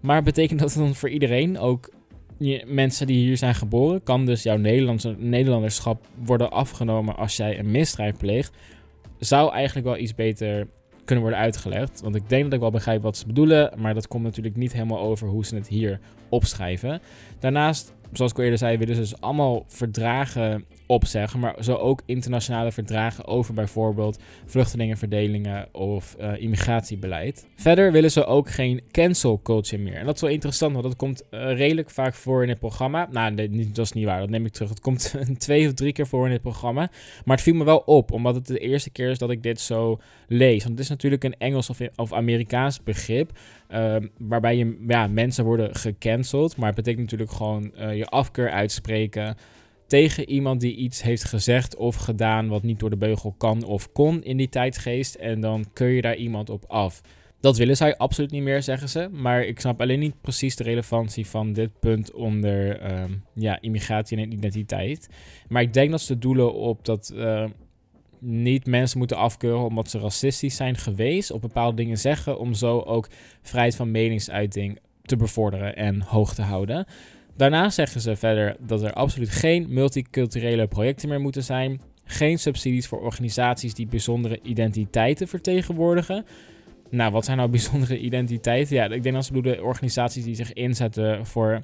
Maar 0.00 0.22
betekent 0.22 0.60
dat 0.60 0.74
dan 0.74 0.94
voor 0.94 1.08
iedereen 1.08 1.58
ook 1.58 1.90
mensen 2.66 3.06
die 3.06 3.24
hier 3.24 3.36
zijn 3.36 3.54
geboren, 3.54 4.02
kan 4.02 4.26
dus 4.26 4.42
jouw 4.42 4.56
Nederlandse, 4.56 5.14
Nederlanderschap 5.18 6.06
worden 6.24 6.50
afgenomen 6.50 7.16
als 7.16 7.36
jij 7.36 7.58
een 7.58 7.70
misdrijf 7.70 8.16
pleegt. 8.16 8.56
Zou 9.18 9.52
eigenlijk 9.52 9.86
wel 9.86 9.98
iets 9.98 10.14
beter 10.14 10.66
kunnen 11.04 11.24
worden 11.24 11.40
uitgelegd. 11.42 12.00
Want 12.00 12.14
ik 12.14 12.28
denk 12.28 12.44
dat 12.44 12.52
ik 12.52 12.60
wel 12.60 12.70
begrijp 12.70 13.02
wat 13.02 13.16
ze 13.16 13.26
bedoelen, 13.26 13.72
maar 13.76 13.94
dat 13.94 14.08
komt 14.08 14.22
natuurlijk 14.22 14.56
niet 14.56 14.72
helemaal 14.72 15.00
over 15.00 15.28
hoe 15.28 15.44
ze 15.44 15.54
het 15.54 15.68
hier 15.68 16.00
opschrijven. 16.32 17.00
Daarnaast, 17.38 17.92
zoals 18.12 18.30
ik 18.30 18.36
al 18.36 18.44
eerder 18.44 18.58
zei, 18.58 18.78
willen 18.78 18.94
ze 18.94 19.00
dus 19.00 19.20
allemaal 19.20 19.64
verdragen 19.68 20.64
opzeggen, 20.92 21.40
maar 21.40 21.54
zo 21.60 21.74
ook 21.74 22.02
internationale 22.06 22.72
verdragen 22.72 23.26
over 23.26 23.54
bijvoorbeeld 23.54 24.18
vluchtelingenverdelingen 24.46 25.68
of 25.72 26.16
uh, 26.20 26.42
immigratiebeleid. 26.42 27.46
Verder 27.56 27.92
willen 27.92 28.10
ze 28.10 28.24
ook 28.24 28.50
geen 28.50 28.80
cancel 28.90 29.40
culture 29.42 29.82
meer. 29.82 29.94
En 29.94 30.06
dat 30.06 30.14
is 30.14 30.20
wel 30.20 30.30
interessant, 30.30 30.72
want 30.72 30.84
dat 30.84 30.96
komt 30.96 31.22
uh, 31.30 31.56
redelijk 31.56 31.90
vaak 31.90 32.14
voor 32.14 32.42
in 32.42 32.48
het 32.48 32.58
programma. 32.58 33.08
Nou, 33.10 33.32
nee, 33.32 33.70
dat 33.72 33.84
is 33.84 33.92
niet 33.92 34.04
waar, 34.04 34.20
dat 34.20 34.30
neem 34.30 34.46
ik 34.46 34.52
terug. 34.52 34.68
Het 34.68 34.80
komt 34.80 35.14
twee 35.38 35.66
of 35.66 35.74
drie 35.74 35.92
keer 35.92 36.06
voor 36.06 36.26
in 36.26 36.32
het 36.32 36.42
programma. 36.42 36.90
Maar 37.24 37.36
het 37.36 37.44
viel 37.44 37.54
me 37.54 37.64
wel 37.64 37.78
op, 37.78 38.12
omdat 38.12 38.34
het 38.34 38.46
de 38.46 38.58
eerste 38.58 38.90
keer 38.90 39.10
is 39.10 39.18
dat 39.18 39.30
ik 39.30 39.42
dit 39.42 39.60
zo 39.60 40.00
lees. 40.28 40.58
Want 40.58 40.70
het 40.70 40.80
is 40.80 40.88
natuurlijk 40.88 41.24
een 41.24 41.38
Engels 41.38 41.70
of, 41.70 41.78
of 41.96 42.12
Amerikaans 42.12 42.82
begrip. 42.82 43.30
Uh, 43.72 43.96
waarbij 44.18 44.56
je, 44.56 44.84
ja, 44.88 45.06
mensen 45.06 45.44
worden 45.44 45.74
gecanceld. 45.74 46.56
Maar 46.56 46.66
het 46.66 46.76
betekent 46.76 47.02
natuurlijk 47.02 47.30
gewoon 47.30 47.72
uh, 47.78 47.96
je 47.96 48.06
afkeur 48.06 48.50
uitspreken 48.50 49.36
tegen 49.86 50.28
iemand 50.28 50.60
die 50.60 50.76
iets 50.76 51.02
heeft 51.02 51.24
gezegd 51.24 51.76
of 51.76 51.96
gedaan 51.96 52.48
wat 52.48 52.62
niet 52.62 52.80
door 52.80 52.90
de 52.90 52.96
beugel 52.96 53.34
kan 53.38 53.64
of 53.64 53.92
kon 53.92 54.24
in 54.24 54.36
die 54.36 54.48
tijdgeest. 54.48 55.14
En 55.14 55.40
dan 55.40 55.64
kun 55.72 55.86
je 55.86 56.02
daar 56.02 56.16
iemand 56.16 56.50
op 56.50 56.64
af. 56.66 57.00
Dat 57.40 57.56
willen 57.56 57.76
zij 57.76 57.96
absoluut 57.96 58.30
niet 58.30 58.42
meer, 58.42 58.62
zeggen 58.62 58.88
ze. 58.88 59.08
Maar 59.12 59.44
ik 59.44 59.60
snap 59.60 59.80
alleen 59.80 59.98
niet 59.98 60.20
precies 60.20 60.56
de 60.56 60.64
relevantie 60.64 61.26
van 61.26 61.52
dit 61.52 61.80
punt 61.80 62.12
onder 62.12 62.90
um, 63.00 63.24
ja, 63.34 63.60
immigratie 63.60 64.18
en 64.18 64.32
identiteit. 64.32 65.08
Maar 65.48 65.62
ik 65.62 65.72
denk 65.72 65.90
dat 65.90 66.00
ze 66.00 66.18
doelen 66.18 66.54
op 66.54 66.84
dat 66.84 67.12
uh, 67.14 67.44
niet 68.24 68.66
mensen 68.66 68.98
moeten 68.98 69.16
afkeuren 69.16 69.64
omdat 69.64 69.90
ze 69.90 69.98
racistisch 69.98 70.56
zijn 70.56 70.76
geweest. 70.76 71.30
Of 71.30 71.40
bepaalde 71.40 71.76
dingen 71.76 71.98
zeggen 71.98 72.38
om 72.38 72.54
zo 72.54 72.80
ook 72.80 73.08
vrijheid 73.42 73.76
van 73.76 73.90
meningsuiting 73.90 74.78
te 75.02 75.16
bevorderen 75.16 75.76
en 75.76 76.00
hoog 76.00 76.34
te 76.34 76.42
houden. 76.42 76.86
Daarnaast 77.36 77.74
zeggen 77.74 78.00
ze 78.00 78.16
verder 78.16 78.56
dat 78.60 78.82
er 78.82 78.92
absoluut 78.92 79.30
geen 79.30 79.66
multiculturele 79.68 80.66
projecten 80.66 81.08
meer 81.08 81.20
moeten 81.20 81.44
zijn. 81.44 81.80
Geen 82.04 82.38
subsidies 82.38 82.86
voor 82.86 83.00
organisaties 83.00 83.74
die 83.74 83.86
bijzondere 83.86 84.40
identiteiten 84.42 85.28
vertegenwoordigen. 85.28 86.24
Nou, 86.90 87.12
wat 87.12 87.24
zijn 87.24 87.36
nou 87.36 87.50
bijzondere 87.58 87.98
identiteiten? 87.98 88.76
Ja, 88.76 88.90
ik 88.90 89.02
denk 89.02 89.14
dat 89.14 89.24
ze 89.24 89.32
bedoelen 89.32 89.64
organisaties 89.64 90.24
die 90.24 90.34
zich 90.34 90.52
inzetten 90.52 91.26
voor 91.26 91.62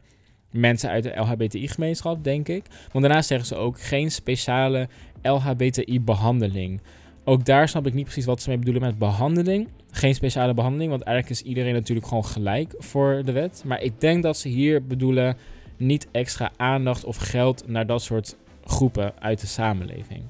mensen 0.50 0.90
uit 0.90 1.02
de 1.02 1.16
LHBTI-gemeenschap, 1.16 2.24
denk 2.24 2.48
ik. 2.48 2.64
Want 2.92 3.04
daarnaast 3.04 3.28
zeggen 3.28 3.46
ze 3.46 3.56
ook 3.56 3.80
geen 3.80 4.10
speciale 4.10 4.88
LHBTI-behandeling. 5.22 6.80
Ook 7.24 7.44
daar 7.44 7.68
snap 7.68 7.86
ik 7.86 7.94
niet 7.94 8.04
precies 8.04 8.24
wat 8.24 8.42
ze 8.42 8.48
mee 8.48 8.58
bedoelen 8.58 8.82
met 8.82 8.98
behandeling. 8.98 9.68
Geen 9.90 10.14
speciale 10.14 10.54
behandeling, 10.54 10.90
want 10.90 11.02
eigenlijk 11.02 11.40
is 11.40 11.46
iedereen 11.48 11.72
natuurlijk 11.72 12.06
gewoon 12.06 12.24
gelijk 12.24 12.74
voor 12.78 13.22
de 13.24 13.32
wet. 13.32 13.62
Maar 13.64 13.82
ik 13.82 14.00
denk 14.00 14.22
dat 14.22 14.36
ze 14.36 14.48
hier 14.48 14.86
bedoelen 14.86 15.36
niet 15.76 16.08
extra 16.12 16.50
aandacht 16.56 17.04
of 17.04 17.16
geld 17.16 17.68
naar 17.68 17.86
dat 17.86 18.02
soort 18.02 18.36
groepen 18.64 19.12
uit 19.18 19.40
de 19.40 19.46
samenleving. 19.46 20.22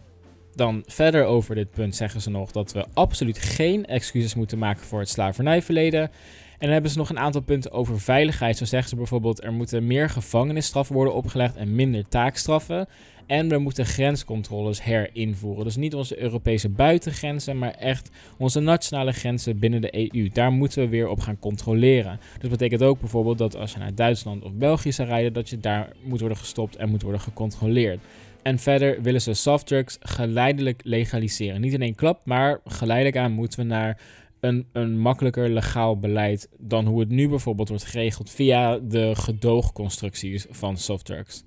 Dan 0.55 0.82
verder 0.87 1.25
over 1.25 1.55
dit 1.55 1.71
punt 1.71 1.97
zeggen 1.97 2.21
ze 2.21 2.31
nog 2.31 2.50
dat 2.50 2.73
we 2.73 2.85
absoluut 2.94 3.38
geen 3.38 3.87
excuses 3.87 4.35
moeten 4.35 4.59
maken 4.59 4.87
voor 4.87 4.99
het 4.99 5.09
slavernijverleden. 5.09 6.11
En 6.58 6.64
dan 6.64 6.72
hebben 6.72 6.90
ze 6.90 6.99
nog 6.99 7.08
een 7.10 7.19
aantal 7.19 7.40
punten 7.40 7.72
over 7.72 8.00
veiligheid. 8.00 8.56
Zo 8.56 8.64
zeggen 8.64 8.88
ze 8.88 8.96
bijvoorbeeld: 8.96 9.44
er 9.44 9.52
moeten 9.52 9.87
meer 9.87 10.10
gevangenisstraffen 10.10 10.94
worden 10.94 11.14
opgelegd 11.14 11.56
en 11.56 11.75
minder 11.75 12.08
taakstraffen. 12.08 12.88
En 13.26 13.49
we 13.49 13.58
moeten 13.58 13.87
grenscontroles 13.87 14.82
herinvoeren. 14.82 15.64
Dus 15.64 15.76
niet 15.76 15.94
onze 15.94 16.20
Europese 16.22 16.69
buitengrenzen, 16.69 17.58
maar 17.58 17.70
echt 17.70 18.10
onze 18.38 18.60
nationale 18.60 19.12
grenzen 19.12 19.58
binnen 19.58 19.81
de 19.81 20.12
EU. 20.12 20.28
Daar 20.32 20.52
moeten 20.52 20.82
we 20.82 20.88
weer 20.88 21.08
op 21.08 21.20
gaan 21.20 21.38
controleren. 21.38 22.20
Dus 22.38 22.50
betekent 22.50 22.82
ook 22.82 23.00
bijvoorbeeld 23.00 23.38
dat 23.38 23.56
als 23.56 23.72
je 23.72 23.78
naar 23.78 23.94
Duitsland 23.94 24.43
of 24.43 24.52
België 24.52 24.93
zou 24.93 25.08
rijden, 25.08 25.32
dat 25.32 25.49
je 25.49 25.58
daar 25.58 25.93
moet 26.02 26.20
worden 26.20 26.38
gestopt 26.38 26.76
en 26.76 26.88
moet 26.88 27.02
worden 27.02 27.20
gecontroleerd. 27.20 28.00
En 28.43 28.58
verder 28.58 29.02
willen 29.02 29.20
ze 29.20 29.34
softdrugs 29.34 29.96
geleidelijk 30.00 30.81
legaliseren. 30.84 31.61
Niet 31.61 31.72
in 31.72 31.82
één 31.82 31.94
klap, 31.94 32.20
maar 32.25 32.61
geleidelijk 32.64 33.16
aan 33.16 33.32
moeten 33.32 33.58
we 33.58 33.64
naar 33.64 34.00
een, 34.40 34.67
een 34.73 34.99
makkelijker 34.99 35.49
legaal 35.49 35.99
beleid 35.99 36.49
dan 36.58 36.87
hoe 36.87 37.00
het 37.00 37.08
nu 37.08 37.29
bijvoorbeeld 37.29 37.69
wordt 37.69 37.85
geregeld 37.85 38.31
via 38.31 38.79
de 38.79 39.14
gedoogconstructies 39.14 40.46
van 40.50 40.76
softdrugs. 40.76 41.44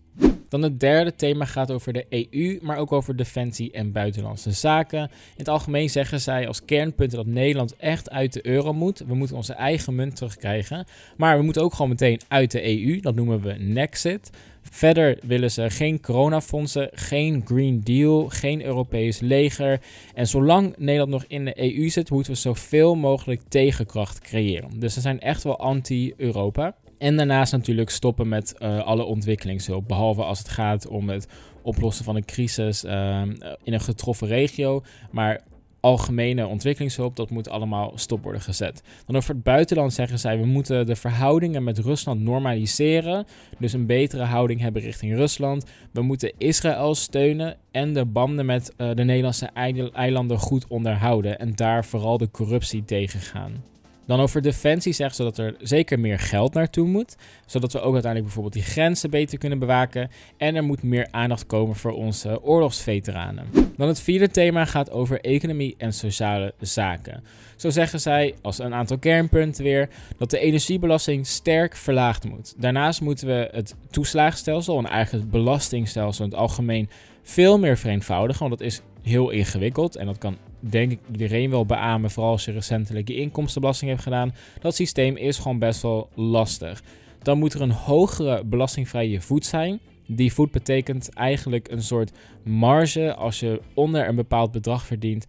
Dan 0.52 0.62
het 0.62 0.80
derde 0.80 1.16
thema 1.16 1.46
gaat 1.46 1.72
over 1.72 1.94
de 1.94 2.06
EU, 2.10 2.60
maar 2.62 2.78
ook 2.78 2.92
over 2.92 3.16
defensie 3.16 3.72
en 3.72 3.92
buitenlandse 3.92 4.52
zaken. 4.52 5.00
In 5.02 5.10
het 5.38 5.50
algemeen 5.50 5.90
zeggen 5.90 6.22
zij 6.22 6.48
als 6.48 6.66
kernpunten 6.66 7.18
dat 7.18 7.26
Nederland 7.26 7.76
echt 7.76 8.10
uit 8.10 8.34
de 8.34 8.48
euro 8.48 8.74
moet. 8.74 9.04
We 9.08 9.16
moeten 9.16 9.36
onze 9.36 9.54
eigen 9.54 9.96
munt 9.96 10.16
terugkrijgen. 10.16 10.86
Maar 11.18 11.38
we 11.38 11.44
moeten 11.44 11.62
ook 11.62 11.74
gewoon 11.74 11.90
meteen 11.90 12.20
uit 12.28 12.52
de 12.52 12.86
EU. 12.86 13.00
Dat 13.00 13.16
noemen 13.16 13.42
we 13.42 13.54
Nexit. 13.54 14.30
Verder 14.62 15.18
willen 15.22 15.52
ze 15.52 15.70
geen 15.70 16.02
coronafondsen, 16.02 16.90
geen 16.94 17.42
Green 17.46 17.82
Deal, 17.84 18.30
geen 18.30 18.66
Europees 18.66 19.20
leger. 19.20 19.82
En 20.14 20.28
zolang 20.28 20.76
Nederland 20.78 21.12
nog 21.12 21.26
in 21.28 21.46
de 21.46 21.76
EU 21.78 21.90
zit, 21.90 22.10
moeten 22.10 22.32
we 22.32 22.38
zoveel 22.38 22.96
mogelijk 22.96 23.42
tegenkracht 23.48 24.20
creëren. 24.20 24.80
Dus 24.80 24.94
ze 24.94 25.02
zijn 25.02 25.20
echt 25.20 25.44
wel 25.44 25.60
anti-Europa. 25.60 26.76
En 27.02 27.18
daarnaast 27.18 27.52
natuurlijk 27.52 27.90
stoppen 27.90 28.28
met 28.28 28.56
uh, 28.60 28.84
alle 28.84 29.04
ontwikkelingshulp. 29.04 29.88
Behalve 29.88 30.24
als 30.24 30.40
het 30.40 30.50
gaat 30.50 30.88
om 30.88 31.10
het 31.10 31.28
oplossen 31.62 32.06
van 32.06 32.16
een 32.16 32.26
crisis 32.26 32.84
uh, 32.84 33.22
in 33.64 33.74
een 33.74 33.82
getroffen 33.82 34.28
regio. 34.28 34.84
Maar 35.12 35.42
algemene 35.80 36.48
ontwikkelingshulp, 36.48 37.16
dat 37.16 37.30
moet 37.30 37.50
allemaal 37.50 37.92
stop 37.96 38.24
worden 38.24 38.42
gezet. 38.42 38.82
Dan 39.06 39.16
over 39.16 39.34
het 39.34 39.44
buitenland 39.44 39.94
zeggen 39.94 40.20
zij, 40.20 40.40
we 40.40 40.46
moeten 40.46 40.86
de 40.86 40.96
verhoudingen 40.96 41.64
met 41.64 41.78
Rusland 41.78 42.22
normaliseren. 42.22 43.26
Dus 43.60 43.74
een 43.74 43.86
betere 43.86 44.24
houding 44.24 44.62
hebben 44.62 44.82
richting 44.82 45.16
Rusland. 45.16 45.66
We 45.92 46.02
moeten 46.02 46.34
Israël 46.38 46.96
steunen 46.96 47.58
en 47.72 47.94
de 47.94 48.06
banden 48.06 48.46
met 48.46 48.74
uh, 48.78 48.90
de 48.96 49.04
Nederlandse 49.04 49.50
eilanden 49.94 50.38
goed 50.38 50.68
onderhouden. 50.68 51.40
En 51.40 51.56
daar 51.56 51.86
vooral 51.86 52.18
de 52.18 52.32
corruptie 52.32 52.86
tegengaan. 52.86 53.71
Dan 54.12 54.20
over 54.20 54.42
defensie 54.42 54.94
zeggen 54.94 55.16
ze 55.16 55.24
dat 55.24 55.38
er 55.38 55.56
zeker 55.60 56.00
meer 56.00 56.20
geld 56.20 56.54
naartoe 56.54 56.88
moet, 56.88 57.16
zodat 57.46 57.74
we 57.74 57.80
ook 57.80 57.94
uiteindelijk 57.94 58.24
bijvoorbeeld 58.24 58.54
die 58.54 58.74
grenzen 58.74 59.10
beter 59.10 59.38
kunnen 59.38 59.60
bewaken. 59.60 60.10
En 60.38 60.56
er 60.56 60.64
moet 60.64 60.84
meer 60.84 61.08
aandacht 61.12 61.46
komen 61.46 61.76
voor 61.76 61.92
onze 61.92 62.44
oorlogsveteranen. 62.44 63.46
Dan 63.78 63.88
het 63.88 64.02
vierde 64.02 64.30
thema 64.30 64.66
gaat 64.66 64.92
over 64.92 65.22
economie 65.22 65.76
en 65.78 65.94
sociale 65.94 66.54
zaken. 66.60 67.24
Zo 67.56 67.70
zeggen 67.70 68.00
zij 68.00 68.36
als 68.42 68.60
een 68.60 68.74
aantal 68.74 68.98
kernpunten 68.98 69.64
weer 69.64 69.90
dat 70.18 70.30
de 70.30 70.40
energiebelasting 70.40 71.28
sterk 71.28 71.76
verlaagd 71.76 72.24
moet. 72.24 72.54
Daarnaast 72.58 73.02
moeten 73.02 73.28
we 73.28 73.50
het 73.52 73.76
toeslagenstelsel 73.90 74.78
en 74.78 74.86
eigenlijk 74.86 75.24
het 75.24 75.32
belastingstelsel 75.32 76.26
in 76.26 76.32
het 76.32 76.40
algemeen 76.40 76.90
veel 77.24 77.60
meer 77.60 77.78
vereenvoudigen, 77.78 78.48
want 78.48 78.60
dat 78.60 78.68
is 78.68 78.82
heel 79.02 79.30
ingewikkeld 79.30 79.96
en 79.96 80.06
dat 80.06 80.18
kan 80.18 80.38
denk 80.62 80.92
ik 80.92 81.00
iedereen 81.12 81.50
wel 81.50 81.66
beamen, 81.66 82.12
vooral 82.12 82.32
als 82.32 82.46
je 82.46 82.52
recentelijk 82.52 83.08
je 83.08 83.16
inkomstenbelasting 83.16 83.90
hebt 83.90 84.04
gedaan. 84.04 84.34
Dat 84.60 84.76
systeem 84.76 85.16
is 85.16 85.38
gewoon 85.38 85.60
best 85.60 85.82
wel 85.82 86.10
lastig. 86.16 86.84
Dan 87.22 87.38
moet 87.38 87.54
er 87.54 87.62
een 87.62 87.72
hogere 87.72 88.44
belastingvrije 88.44 89.22
voet 89.22 89.46
zijn. 89.46 89.80
Die 90.08 90.34
voet 90.34 90.52
betekent 90.52 91.14
eigenlijk 91.14 91.72
een 91.72 91.84
soort 91.84 92.12
marge 92.44 93.16
als 93.16 93.40
je 93.40 93.62
onder 93.74 94.08
een 94.08 94.16
bepaald 94.16 94.52
bedrag 94.52 94.86
verdient 94.86 95.26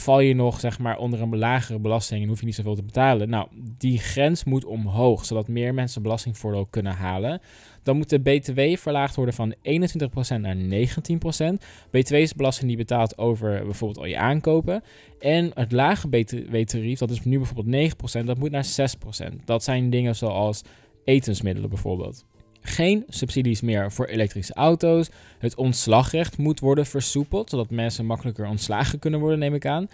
val 0.00 0.20
je 0.20 0.34
nog 0.34 0.60
zeg 0.60 0.78
maar 0.78 0.98
onder 0.98 1.20
een 1.20 1.36
lagere 1.36 1.78
belasting 1.78 2.22
en 2.22 2.28
hoef 2.28 2.40
je 2.40 2.46
niet 2.46 2.54
zoveel 2.54 2.74
te 2.74 2.82
betalen. 2.82 3.28
Nou, 3.28 3.48
die 3.78 3.98
grens 3.98 4.44
moet 4.44 4.64
omhoog, 4.64 5.24
zodat 5.24 5.48
meer 5.48 5.74
mensen 5.74 6.02
belastingvoordeel 6.02 6.66
kunnen 6.66 6.92
halen. 6.92 7.40
Dan 7.82 7.96
moet 7.96 8.08
de 8.08 8.18
BTW 8.18 8.60
verlaagd 8.76 9.16
worden 9.16 9.34
van 9.34 9.54
21% 9.54 10.40
naar 10.40 10.56
19%. 10.56 10.58
BTW 11.90 12.14
is 12.14 12.34
belasting 12.34 12.68
die 12.68 12.76
betaalt 12.76 13.18
over 13.18 13.64
bijvoorbeeld 13.64 13.98
al 14.00 14.06
je 14.06 14.18
aankopen. 14.18 14.82
En 15.18 15.50
het 15.54 15.72
lage 15.72 16.08
BTW-tarief, 16.08 16.98
dat 16.98 17.10
is 17.10 17.24
nu 17.24 17.36
bijvoorbeeld 17.38 17.94
9%, 18.22 18.24
dat 18.24 18.38
moet 18.38 18.50
naar 18.50 18.66
6%. 19.32 19.44
Dat 19.44 19.64
zijn 19.64 19.90
dingen 19.90 20.16
zoals 20.16 20.62
etensmiddelen 21.04 21.70
bijvoorbeeld. 21.70 22.24
Geen 22.62 23.04
subsidies 23.08 23.60
meer 23.60 23.92
voor 23.92 24.06
elektrische 24.06 24.54
auto's. 24.54 25.10
Het 25.38 25.54
ontslagrecht 25.54 26.38
moet 26.38 26.60
worden 26.60 26.86
versoepeld, 26.86 27.50
zodat 27.50 27.70
mensen 27.70 28.06
makkelijker 28.06 28.46
ontslagen 28.46 28.98
kunnen 28.98 29.20
worden, 29.20 29.38
neem 29.38 29.54
ik 29.54 29.66
aan. 29.66 29.88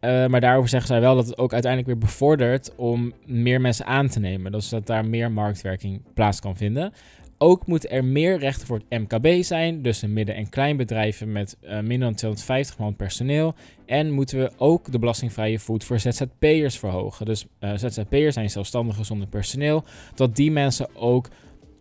Uh, 0.00 0.26
maar 0.26 0.40
daarover 0.40 0.68
zeggen 0.68 0.88
zij 0.88 1.00
wel 1.00 1.14
dat 1.14 1.26
het 1.26 1.38
ook 1.38 1.52
uiteindelijk 1.52 1.92
weer 1.92 2.08
bevordert 2.08 2.74
om 2.76 3.12
meer 3.26 3.60
mensen 3.60 3.86
aan 3.86 4.08
te 4.08 4.20
nemen. 4.20 4.52
Dus 4.52 4.68
dat 4.68 4.86
daar 4.86 5.04
meer 5.04 5.32
marktwerking 5.32 6.02
plaats 6.14 6.40
kan 6.40 6.56
vinden. 6.56 6.92
Ook 7.38 7.66
moet 7.66 7.90
er 7.90 8.04
meer 8.04 8.38
rechten 8.38 8.66
voor 8.66 8.80
het 8.88 9.00
MKB 9.00 9.42
zijn, 9.42 9.82
dus 9.82 9.98
de 9.98 10.08
midden- 10.08 10.34
en 10.34 10.48
kleinbedrijven 10.48 11.32
met 11.32 11.56
uh, 11.62 11.70
minder 11.70 11.98
dan 11.98 12.14
250 12.14 12.78
man 12.78 12.96
personeel. 12.96 13.54
En 13.86 14.10
moeten 14.10 14.38
we 14.38 14.50
ook 14.56 14.92
de 14.92 14.98
belastingvrije 14.98 15.58
voet 15.58 15.84
voor 15.84 15.98
ZZP'ers 15.98 16.78
verhogen. 16.78 17.26
Dus 17.26 17.46
uh, 17.60 17.70
ZZP'ers 17.76 18.34
zijn 18.34 18.50
zelfstandigen 18.50 19.04
zonder 19.04 19.28
personeel. 19.28 19.84
Dat 20.14 20.36
die 20.36 20.50
mensen 20.50 20.96
ook 20.96 21.28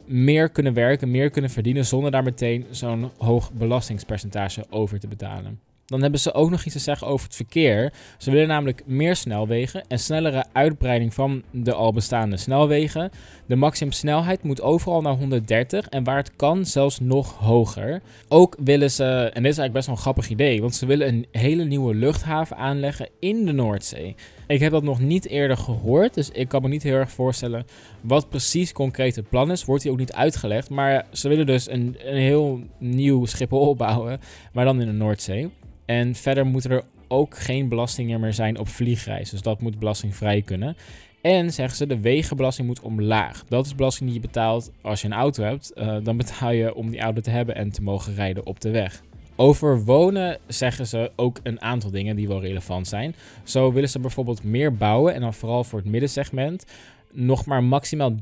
meer 0.07 0.49
kunnen 0.49 0.73
werken, 0.73 1.11
meer 1.11 1.29
kunnen 1.29 1.51
verdienen 1.51 1.85
zonder 1.85 2.11
daar 2.11 2.23
meteen 2.23 2.65
zo'n 2.69 3.11
hoog 3.17 3.51
belastingspercentage 3.53 4.65
over 4.69 4.99
te 4.99 5.07
betalen. 5.07 5.59
Dan 5.87 6.01
hebben 6.01 6.19
ze 6.19 6.33
ook 6.33 6.49
nog 6.49 6.63
iets 6.63 6.73
te 6.73 6.81
zeggen 6.81 7.07
over 7.07 7.25
het 7.25 7.35
verkeer. 7.35 7.93
Ze 8.17 8.31
willen 8.31 8.47
namelijk 8.47 8.81
meer 8.85 9.15
snelwegen 9.15 9.83
en 9.87 9.99
snellere 9.99 10.45
uitbreiding 10.53 11.13
van 11.13 11.43
de 11.51 11.73
al 11.73 11.93
bestaande 11.93 12.37
snelwegen. 12.37 13.11
De 13.45 13.55
maximumsnelheid 13.55 14.43
moet 14.43 14.61
overal 14.61 15.01
naar 15.01 15.13
130 15.13 15.87
en 15.87 16.03
waar 16.03 16.17
het 16.17 16.35
kan 16.35 16.65
zelfs 16.65 16.99
nog 16.99 17.33
hoger. 17.33 18.01
Ook 18.27 18.55
willen 18.63 18.91
ze, 18.91 19.03
en 19.03 19.43
dit 19.43 19.51
is 19.51 19.57
eigenlijk 19.57 19.73
best 19.73 19.85
wel 19.85 19.95
een 19.95 20.01
grappig 20.01 20.29
idee, 20.29 20.61
want 20.61 20.75
ze 20.75 20.85
willen 20.85 21.07
een 21.07 21.25
hele 21.31 21.63
nieuwe 21.63 21.95
luchthaven 21.95 22.57
aanleggen 22.57 23.09
in 23.19 23.45
de 23.45 23.51
Noordzee. 23.51 24.15
Ik 24.47 24.59
heb 24.59 24.71
dat 24.71 24.83
nog 24.83 24.99
niet 24.99 25.27
eerder 25.27 25.57
gehoord, 25.57 26.13
dus 26.13 26.29
ik 26.29 26.47
kan 26.47 26.61
me 26.61 26.67
niet 26.67 26.83
heel 26.83 26.95
erg 26.95 27.11
voorstellen 27.11 27.65
wat 28.01 28.29
precies 28.29 28.71
concreet 28.71 29.15
het 29.15 29.29
plan 29.29 29.51
is. 29.51 29.65
Wordt 29.65 29.83
hier 29.83 29.91
ook 29.91 29.97
niet 29.97 30.13
uitgelegd, 30.13 30.69
maar 30.69 31.05
ze 31.11 31.29
willen 31.29 31.45
dus 31.45 31.69
een, 31.69 31.95
een 32.03 32.17
heel 32.17 32.59
nieuw 32.79 33.25
Schiphol 33.25 33.75
bouwen, 33.75 34.19
maar 34.53 34.65
dan 34.65 34.81
in 34.81 34.87
de 34.87 34.93
Noordzee. 34.93 35.49
En 35.87 36.15
verder 36.15 36.45
moeten 36.45 36.71
er 36.71 36.83
ook 37.07 37.37
geen 37.37 37.69
belastingen 37.69 38.19
meer 38.19 38.33
zijn 38.33 38.59
op 38.59 38.67
vliegreizen. 38.67 39.33
Dus 39.35 39.43
dat 39.43 39.61
moet 39.61 39.79
belastingvrij 39.79 40.41
kunnen. 40.41 40.77
En 41.21 41.53
zeggen 41.53 41.77
ze, 41.77 41.87
de 41.87 41.99
wegenbelasting 41.99 42.67
moet 42.67 42.79
omlaag. 42.79 43.43
Dat 43.47 43.65
is 43.65 43.75
belasting 43.75 44.09
die 44.09 44.19
je 44.19 44.27
betaalt 44.27 44.71
als 44.81 45.01
je 45.01 45.07
een 45.07 45.13
auto 45.13 45.43
hebt. 45.43 45.71
Uh, 45.75 45.97
dan 46.03 46.17
betaal 46.17 46.51
je 46.51 46.75
om 46.75 46.89
die 46.89 46.99
auto 46.99 47.21
te 47.21 47.29
hebben 47.29 47.55
en 47.55 47.71
te 47.71 47.81
mogen 47.81 48.15
rijden 48.15 48.45
op 48.45 48.59
de 48.59 48.69
weg. 48.69 49.01
Over 49.35 49.83
wonen 49.83 50.37
zeggen 50.47 50.87
ze 50.87 51.11
ook 51.15 51.39
een 51.43 51.61
aantal 51.61 51.91
dingen 51.91 52.15
die 52.15 52.27
wel 52.27 52.41
relevant 52.41 52.87
zijn. 52.87 53.15
Zo 53.43 53.73
willen 53.73 53.89
ze 53.89 53.99
bijvoorbeeld 53.99 54.43
meer 54.43 54.75
bouwen 54.75 55.13
en 55.13 55.21
dan 55.21 55.33
vooral 55.33 55.63
voor 55.63 55.79
het 55.79 55.87
middensegment 55.87 56.65
nog 57.11 57.45
maar 57.45 57.63
maximaal 57.63 58.11
30% 58.11 58.15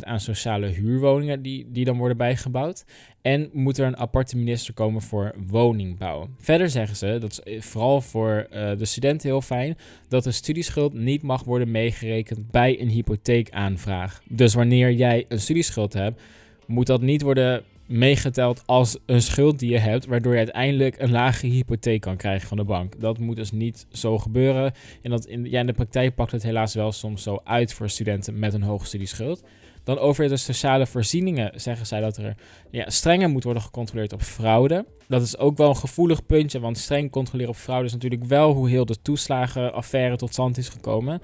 aan 0.00 0.20
sociale 0.20 0.66
huurwoningen 0.66 1.42
die, 1.42 1.66
die 1.70 1.84
dan 1.84 1.96
worden 1.96 2.16
bijgebouwd. 2.16 2.84
En 3.22 3.50
moet 3.52 3.78
er 3.78 3.86
een 3.86 3.96
aparte 3.96 4.36
minister 4.36 4.74
komen 4.74 5.02
voor 5.02 5.34
woningbouw. 5.46 6.28
Verder 6.38 6.70
zeggen 6.70 6.96
ze, 6.96 7.16
dat 7.20 7.40
is 7.44 7.64
vooral 7.64 8.00
voor 8.00 8.46
uh, 8.52 8.70
de 8.78 8.84
studenten 8.84 9.28
heel 9.28 9.40
fijn, 9.40 9.76
dat 10.08 10.24
de 10.24 10.32
studieschuld 10.32 10.94
niet 10.94 11.22
mag 11.22 11.44
worden 11.44 11.70
meegerekend 11.70 12.50
bij 12.50 12.80
een 12.80 12.88
hypotheekaanvraag. 12.88 14.22
Dus 14.28 14.54
wanneer 14.54 14.92
jij 14.92 15.24
een 15.28 15.40
studieschuld 15.40 15.92
hebt, 15.92 16.20
moet 16.66 16.86
dat 16.86 17.00
niet 17.00 17.22
worden 17.22 17.64
meegeteld 17.86 18.62
als 18.66 18.98
een 19.06 19.22
schuld 19.22 19.58
die 19.58 19.70
je 19.70 19.78
hebt, 19.78 20.06
waardoor 20.06 20.32
je 20.32 20.38
uiteindelijk 20.38 20.98
een 20.98 21.10
lage 21.10 21.46
hypotheek 21.46 22.00
kan 22.00 22.16
krijgen 22.16 22.48
van 22.48 22.56
de 22.56 22.64
bank. 22.64 23.00
Dat 23.00 23.18
moet 23.18 23.36
dus 23.36 23.52
niet 23.52 23.86
zo 23.92 24.18
gebeuren. 24.18 24.72
En 25.02 25.10
dat 25.10 25.26
in, 25.26 25.44
ja, 25.44 25.60
in 25.60 25.66
de 25.66 25.72
praktijk 25.72 26.14
pakt 26.14 26.32
het 26.32 26.42
helaas 26.42 26.74
wel 26.74 26.92
soms 26.92 27.22
zo 27.22 27.40
uit 27.44 27.72
voor 27.72 27.88
studenten 27.88 28.38
met 28.38 28.54
een 28.54 28.62
hoge 28.62 28.86
studieschuld. 28.86 29.42
Dan 29.84 29.98
over 29.98 30.28
de 30.28 30.36
sociale 30.36 30.86
voorzieningen 30.86 31.60
zeggen 31.60 31.86
zij 31.86 32.00
dat 32.00 32.16
er 32.16 32.34
ja, 32.70 32.90
strenger 32.90 33.28
moet 33.28 33.44
worden 33.44 33.62
gecontroleerd 33.62 34.12
op 34.12 34.22
fraude. 34.22 34.86
Dat 35.08 35.22
is 35.22 35.38
ook 35.38 35.56
wel 35.56 35.68
een 35.68 35.76
gevoelig 35.76 36.26
puntje, 36.26 36.60
want 36.60 36.78
streng 36.78 37.10
controleren 37.10 37.52
op 37.52 37.58
fraude 37.58 37.86
is 37.86 37.92
natuurlijk 37.92 38.24
wel 38.24 38.52
hoe 38.52 38.68
heel 38.68 38.84
de 38.84 39.02
toeslagenaffaire 39.02 40.16
tot 40.16 40.32
stand 40.32 40.58
is 40.58 40.68
gekomen. 40.68 41.20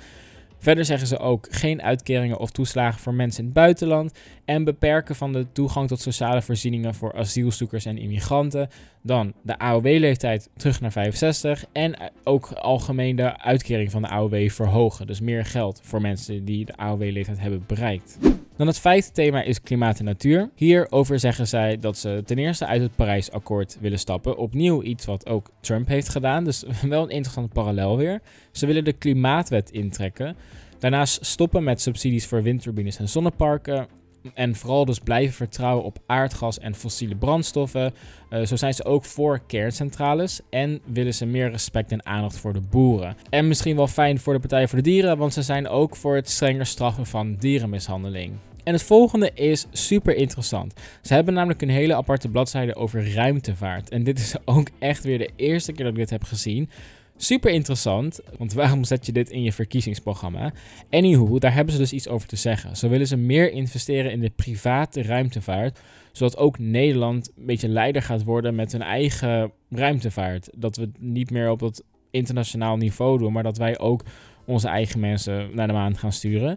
Verder 0.58 0.84
zeggen 0.84 1.08
ze 1.08 1.18
ook 1.18 1.46
geen 1.50 1.82
uitkeringen 1.82 2.38
of 2.38 2.50
toeslagen 2.50 3.00
voor 3.00 3.14
mensen 3.14 3.40
in 3.40 3.44
het 3.44 3.54
buitenland 3.54 4.12
en 4.44 4.64
beperken 4.64 5.14
van 5.14 5.32
de 5.32 5.46
toegang 5.52 5.88
tot 5.88 6.00
sociale 6.00 6.42
voorzieningen 6.42 6.94
voor 6.94 7.14
asielzoekers 7.14 7.84
en 7.84 7.98
immigranten. 7.98 8.68
Dan 9.02 9.32
de 9.42 9.58
AOW-leeftijd 9.58 10.50
terug 10.56 10.80
naar 10.80 10.92
65 10.92 11.64
en 11.72 11.96
ook 12.24 12.52
algemeen 12.52 13.16
de 13.16 13.42
uitkering 13.42 13.90
van 13.90 14.02
de 14.02 14.08
AOW 14.08 14.50
verhogen. 14.50 15.06
Dus 15.06 15.20
meer 15.20 15.44
geld 15.44 15.80
voor 15.82 16.00
mensen 16.00 16.44
die 16.44 16.64
de 16.64 16.76
AOW-leeftijd 16.76 17.40
hebben 17.40 17.64
bereikt. 17.66 18.18
Dan 18.58 18.66
het 18.66 18.78
vijfde 18.78 19.12
thema 19.12 19.42
is 19.42 19.62
klimaat 19.62 19.98
en 19.98 20.04
natuur. 20.04 20.50
Hierover 20.54 21.18
zeggen 21.18 21.46
zij 21.46 21.78
dat 21.78 21.98
ze 21.98 22.22
ten 22.24 22.38
eerste 22.38 22.66
uit 22.66 22.82
het 22.82 22.96
Parijsakkoord 22.96 23.76
willen 23.80 23.98
stappen. 23.98 24.36
Opnieuw 24.36 24.82
iets 24.82 25.04
wat 25.04 25.26
ook 25.26 25.50
Trump 25.60 25.88
heeft 25.88 26.08
gedaan, 26.08 26.44
dus 26.44 26.64
wel 26.82 27.02
een 27.02 27.08
interessante 27.08 27.52
parallel 27.52 27.96
weer. 27.96 28.20
Ze 28.52 28.66
willen 28.66 28.84
de 28.84 28.92
klimaatwet 28.92 29.70
intrekken. 29.70 30.36
Daarnaast 30.78 31.26
stoppen 31.26 31.64
met 31.64 31.80
subsidies 31.80 32.26
voor 32.26 32.42
windturbines 32.42 32.98
en 32.98 33.08
zonneparken. 33.08 33.86
En 34.34 34.54
vooral 34.54 34.84
dus 34.84 34.98
blijven 34.98 35.34
vertrouwen 35.34 35.84
op 35.84 35.98
aardgas 36.06 36.58
en 36.58 36.74
fossiele 36.74 37.16
brandstoffen. 37.16 37.94
Uh, 38.30 38.44
zo 38.44 38.56
zijn 38.56 38.74
ze 38.74 38.84
ook 38.84 39.04
voor 39.04 39.40
kerncentrales 39.46 40.40
en 40.50 40.80
willen 40.84 41.14
ze 41.14 41.26
meer 41.26 41.50
respect 41.50 41.92
en 41.92 42.06
aandacht 42.06 42.38
voor 42.38 42.52
de 42.52 42.62
boeren. 42.70 43.16
En 43.30 43.48
misschien 43.48 43.76
wel 43.76 43.86
fijn 43.86 44.18
voor 44.18 44.32
de 44.32 44.40
Partij 44.40 44.68
voor 44.68 44.78
de 44.78 44.84
Dieren, 44.84 45.18
want 45.18 45.32
ze 45.32 45.42
zijn 45.42 45.68
ook 45.68 45.96
voor 45.96 46.14
het 46.14 46.30
strenger 46.30 46.66
straffen 46.66 47.06
van 47.06 47.34
dierenmishandeling. 47.34 48.32
En 48.68 48.74
het 48.74 48.82
volgende 48.82 49.30
is 49.34 49.66
super 49.70 50.16
interessant. 50.16 50.72
Ze 51.02 51.14
hebben 51.14 51.34
namelijk 51.34 51.62
een 51.62 51.68
hele 51.68 51.94
aparte 51.94 52.28
bladzijde 52.28 52.74
over 52.74 53.12
ruimtevaart. 53.12 53.88
En 53.88 54.04
dit 54.04 54.18
is 54.18 54.34
ook 54.44 54.68
echt 54.78 55.04
weer 55.04 55.18
de 55.18 55.30
eerste 55.36 55.72
keer 55.72 55.84
dat 55.84 55.92
ik 55.92 55.98
dit 55.98 56.10
heb 56.10 56.24
gezien. 56.24 56.70
Super 57.16 57.50
interessant, 57.50 58.20
want 58.38 58.52
waarom 58.52 58.84
zet 58.84 59.06
je 59.06 59.12
dit 59.12 59.30
in 59.30 59.42
je 59.42 59.52
verkiezingsprogramma? 59.52 60.52
Anywho, 60.90 61.38
daar 61.38 61.54
hebben 61.54 61.72
ze 61.72 61.78
dus 61.80 61.92
iets 61.92 62.08
over 62.08 62.28
te 62.28 62.36
zeggen. 62.36 62.76
Zo 62.76 62.88
willen 62.88 63.06
ze 63.06 63.16
meer 63.16 63.52
investeren 63.52 64.12
in 64.12 64.20
de 64.20 64.32
private 64.36 65.02
ruimtevaart, 65.02 65.80
zodat 66.12 66.36
ook 66.36 66.58
Nederland 66.58 67.32
een 67.36 67.46
beetje 67.46 67.68
leider 67.68 68.02
gaat 68.02 68.24
worden 68.24 68.54
met 68.54 68.72
hun 68.72 68.82
eigen 68.82 69.52
ruimtevaart. 69.70 70.48
Dat 70.56 70.76
we 70.76 70.82
het 70.82 71.00
niet 71.00 71.30
meer 71.30 71.50
op 71.50 71.58
dat 71.58 71.82
internationaal 72.10 72.76
niveau 72.76 73.18
doen, 73.18 73.32
maar 73.32 73.42
dat 73.42 73.58
wij 73.58 73.78
ook 73.78 74.02
onze 74.44 74.68
eigen 74.68 75.00
mensen 75.00 75.50
naar 75.54 75.66
de 75.66 75.72
maan 75.72 75.96
gaan 75.96 76.12
sturen. 76.12 76.56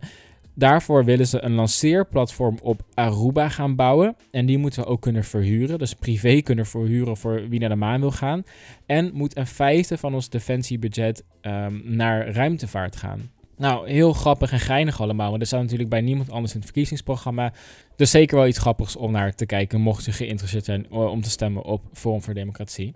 Daarvoor 0.61 1.05
willen 1.05 1.27
ze 1.27 1.43
een 1.43 1.53
lanceerplatform 1.53 2.57
op 2.61 2.81
Aruba 2.93 3.49
gaan 3.49 3.75
bouwen. 3.75 4.15
En 4.31 4.45
die 4.45 4.57
moeten 4.57 4.81
we 4.81 4.87
ook 4.87 5.01
kunnen 5.01 5.23
verhuren. 5.23 5.79
Dus 5.79 5.93
privé 5.93 6.41
kunnen 6.41 6.65
verhuren 6.65 7.17
voor 7.17 7.49
wie 7.49 7.59
naar 7.59 7.69
de 7.69 7.75
maan 7.75 7.99
wil 7.99 8.11
gaan. 8.11 8.43
En 8.85 9.11
moet 9.13 9.37
een 9.37 9.47
vijfde 9.47 9.97
van 9.97 10.13
ons 10.13 10.29
defensiebudget 10.29 11.23
um, 11.41 11.81
naar 11.85 12.27
ruimtevaart 12.27 12.95
gaan. 12.95 13.29
Nou, 13.57 13.89
heel 13.89 14.13
grappig 14.13 14.51
en 14.51 14.59
geinig 14.59 15.01
allemaal. 15.01 15.29
Want 15.29 15.41
er 15.41 15.47
staat 15.47 15.61
natuurlijk 15.61 15.89
bij 15.89 16.01
niemand 16.01 16.31
anders 16.31 16.51
in 16.53 16.59
het 16.59 16.69
verkiezingsprogramma. 16.69 17.53
Dus 17.95 18.11
zeker 18.11 18.37
wel 18.37 18.47
iets 18.47 18.59
grappigs 18.59 18.95
om 18.95 19.11
naar 19.11 19.35
te 19.35 19.45
kijken, 19.45 19.81
mocht 19.81 20.05
je 20.05 20.11
geïnteresseerd 20.11 20.65
zijn 20.65 20.85
eh, 20.91 21.05
om 21.05 21.21
te 21.21 21.29
stemmen 21.29 21.63
op 21.63 21.81
Forum 21.93 22.21
voor 22.21 22.33
Democratie. 22.33 22.93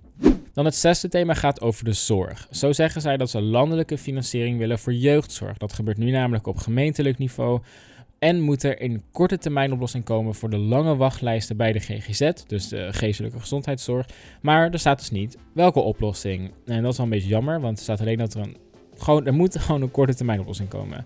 Dan 0.56 0.66
het 0.66 0.76
zesde 0.76 1.08
thema 1.08 1.34
gaat 1.34 1.62
over 1.62 1.84
de 1.86 1.94
zorg. 1.94 2.48
Zo 2.52 2.72
zeggen 2.72 3.02
zij 3.02 3.18
dat 3.18 3.30
ze 3.30 3.42
landelijke 3.42 3.98
financiering 3.98 4.58
willen 4.58 4.80
voor 4.80 4.94
jeugdzorg. 4.94 5.58
Dat 5.58 5.74
gebeurt 5.74 5.98
nu 5.98 6.12
namelijk 6.12 6.48
op 6.48 6.58
gemeentelijk 6.58 7.18
niveau. 7.18 7.62
En 8.20 8.42
moet 8.42 8.64
er 8.64 8.82
een 8.82 9.04
korte 9.12 9.38
termijn 9.38 9.74
oplossing 9.74 10.04
komen 10.04 10.36
voor 10.36 10.50
de 10.50 10.58
lange 10.58 10.96
wachtlijsten 10.96 11.58
bij 11.58 11.72
de 11.72 11.80
GGZ, 11.80 12.32
dus 12.48 12.68
de 12.68 12.88
geestelijke 12.94 13.40
gezondheidszorg. 13.40 14.08
Maar 14.42 14.72
er 14.72 14.80
staat 14.80 15.00
dus 15.00 15.12
niet 15.12 15.38
welke 15.54 15.80
oplossing. 15.80 16.52
En 16.66 16.82
dat 16.82 16.92
is 16.92 16.98
wel 16.98 17.06
een 17.06 17.12
beetje 17.12 17.30
jammer, 17.30 17.62
want 17.62 17.78
er 17.78 17.84
staat 17.84 18.00
alleen 18.00 18.18
dat 18.18 18.34
er 18.34 18.42
een. 18.42 18.58
Gewoon, 18.98 19.26
er 19.26 19.34
moet 19.34 19.60
gewoon 19.60 19.82
een 19.82 19.92
korte 19.92 20.16
termijn 20.16 20.40
oplossing 20.40 20.70
komen. 20.70 21.06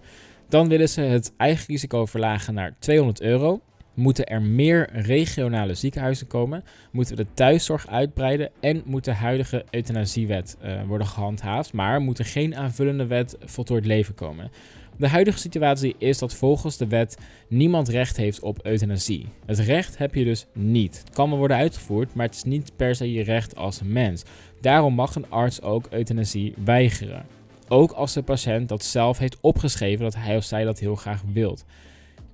Dan 0.50 0.68
willen 0.68 0.90
ze 0.90 1.02
het 1.02 1.34
eigen 1.38 1.66
risico 1.68 2.06
verlagen 2.06 2.54
naar 2.54 2.76
200 2.80 3.22
euro. 3.22 3.62
Moeten 3.94 4.26
er 4.26 4.42
meer 4.42 4.90
regionale 4.92 5.74
ziekenhuizen 5.74 6.28
komen? 6.28 6.64
Moeten 6.92 7.16
we 7.16 7.24
de 7.24 7.30
thuiszorg 7.34 7.88
uitbreiden? 7.88 8.50
En 8.60 8.82
moet 8.86 9.06
de 9.06 9.14
huidige 9.14 9.66
euthanasiewet 9.70 10.58
uh, 10.64 10.82
worden 10.88 11.08
gehandhaafd? 11.08 11.74
Maar 11.74 12.02
moet 12.02 12.20
er 12.20 12.26
geen 12.26 12.56
aanvullende 12.56 13.06
wet 13.06 13.38
voltooid 13.46 13.86
leven 13.86 14.16
komen? 14.16 14.52
De 14.98 15.08
huidige 15.08 15.38
situatie 15.38 15.96
is 15.98 16.18
dat 16.18 16.34
volgens 16.34 16.78
de 16.78 16.88
wet 16.88 17.18
niemand 17.48 17.88
recht 17.88 18.18
heeft 18.18 18.40
op 18.40 18.66
euthanasie. 18.66 19.26
Het 19.46 19.60
recht 19.60 19.98
heb 19.98 20.16
je 20.16 20.24
dus 20.24 20.46
niet. 20.54 21.00
Het 21.00 21.10
kan 21.10 21.30
wel 21.30 21.38
worden 21.38 21.58
uitgevoerd, 21.58 22.14
maar 22.14 22.26
het 22.26 22.36
is 22.36 22.44
niet 22.44 22.72
per 22.76 22.96
se 22.96 23.12
je 23.12 23.24
recht 23.24 23.56
als 23.56 23.82
mens. 23.84 24.24
Daarom 24.62 24.94
mag 24.94 25.16
een 25.16 25.30
arts 25.30 25.62
ook 25.62 25.88
euthanasie 25.90 26.54
weigeren. 26.64 27.26
Ook 27.68 27.92
als 27.92 28.14
de 28.14 28.22
patiënt 28.22 28.70
dat 28.70 28.84
zelf 28.84 29.18
heeft 29.18 29.38
opgeschreven 29.42 30.04
dat 30.04 30.16
hij 30.16 30.36
of 30.36 30.44
zij 30.44 30.64
dat 30.64 30.80
heel 30.80 30.96
graag 30.96 31.24
wilt. 31.34 31.66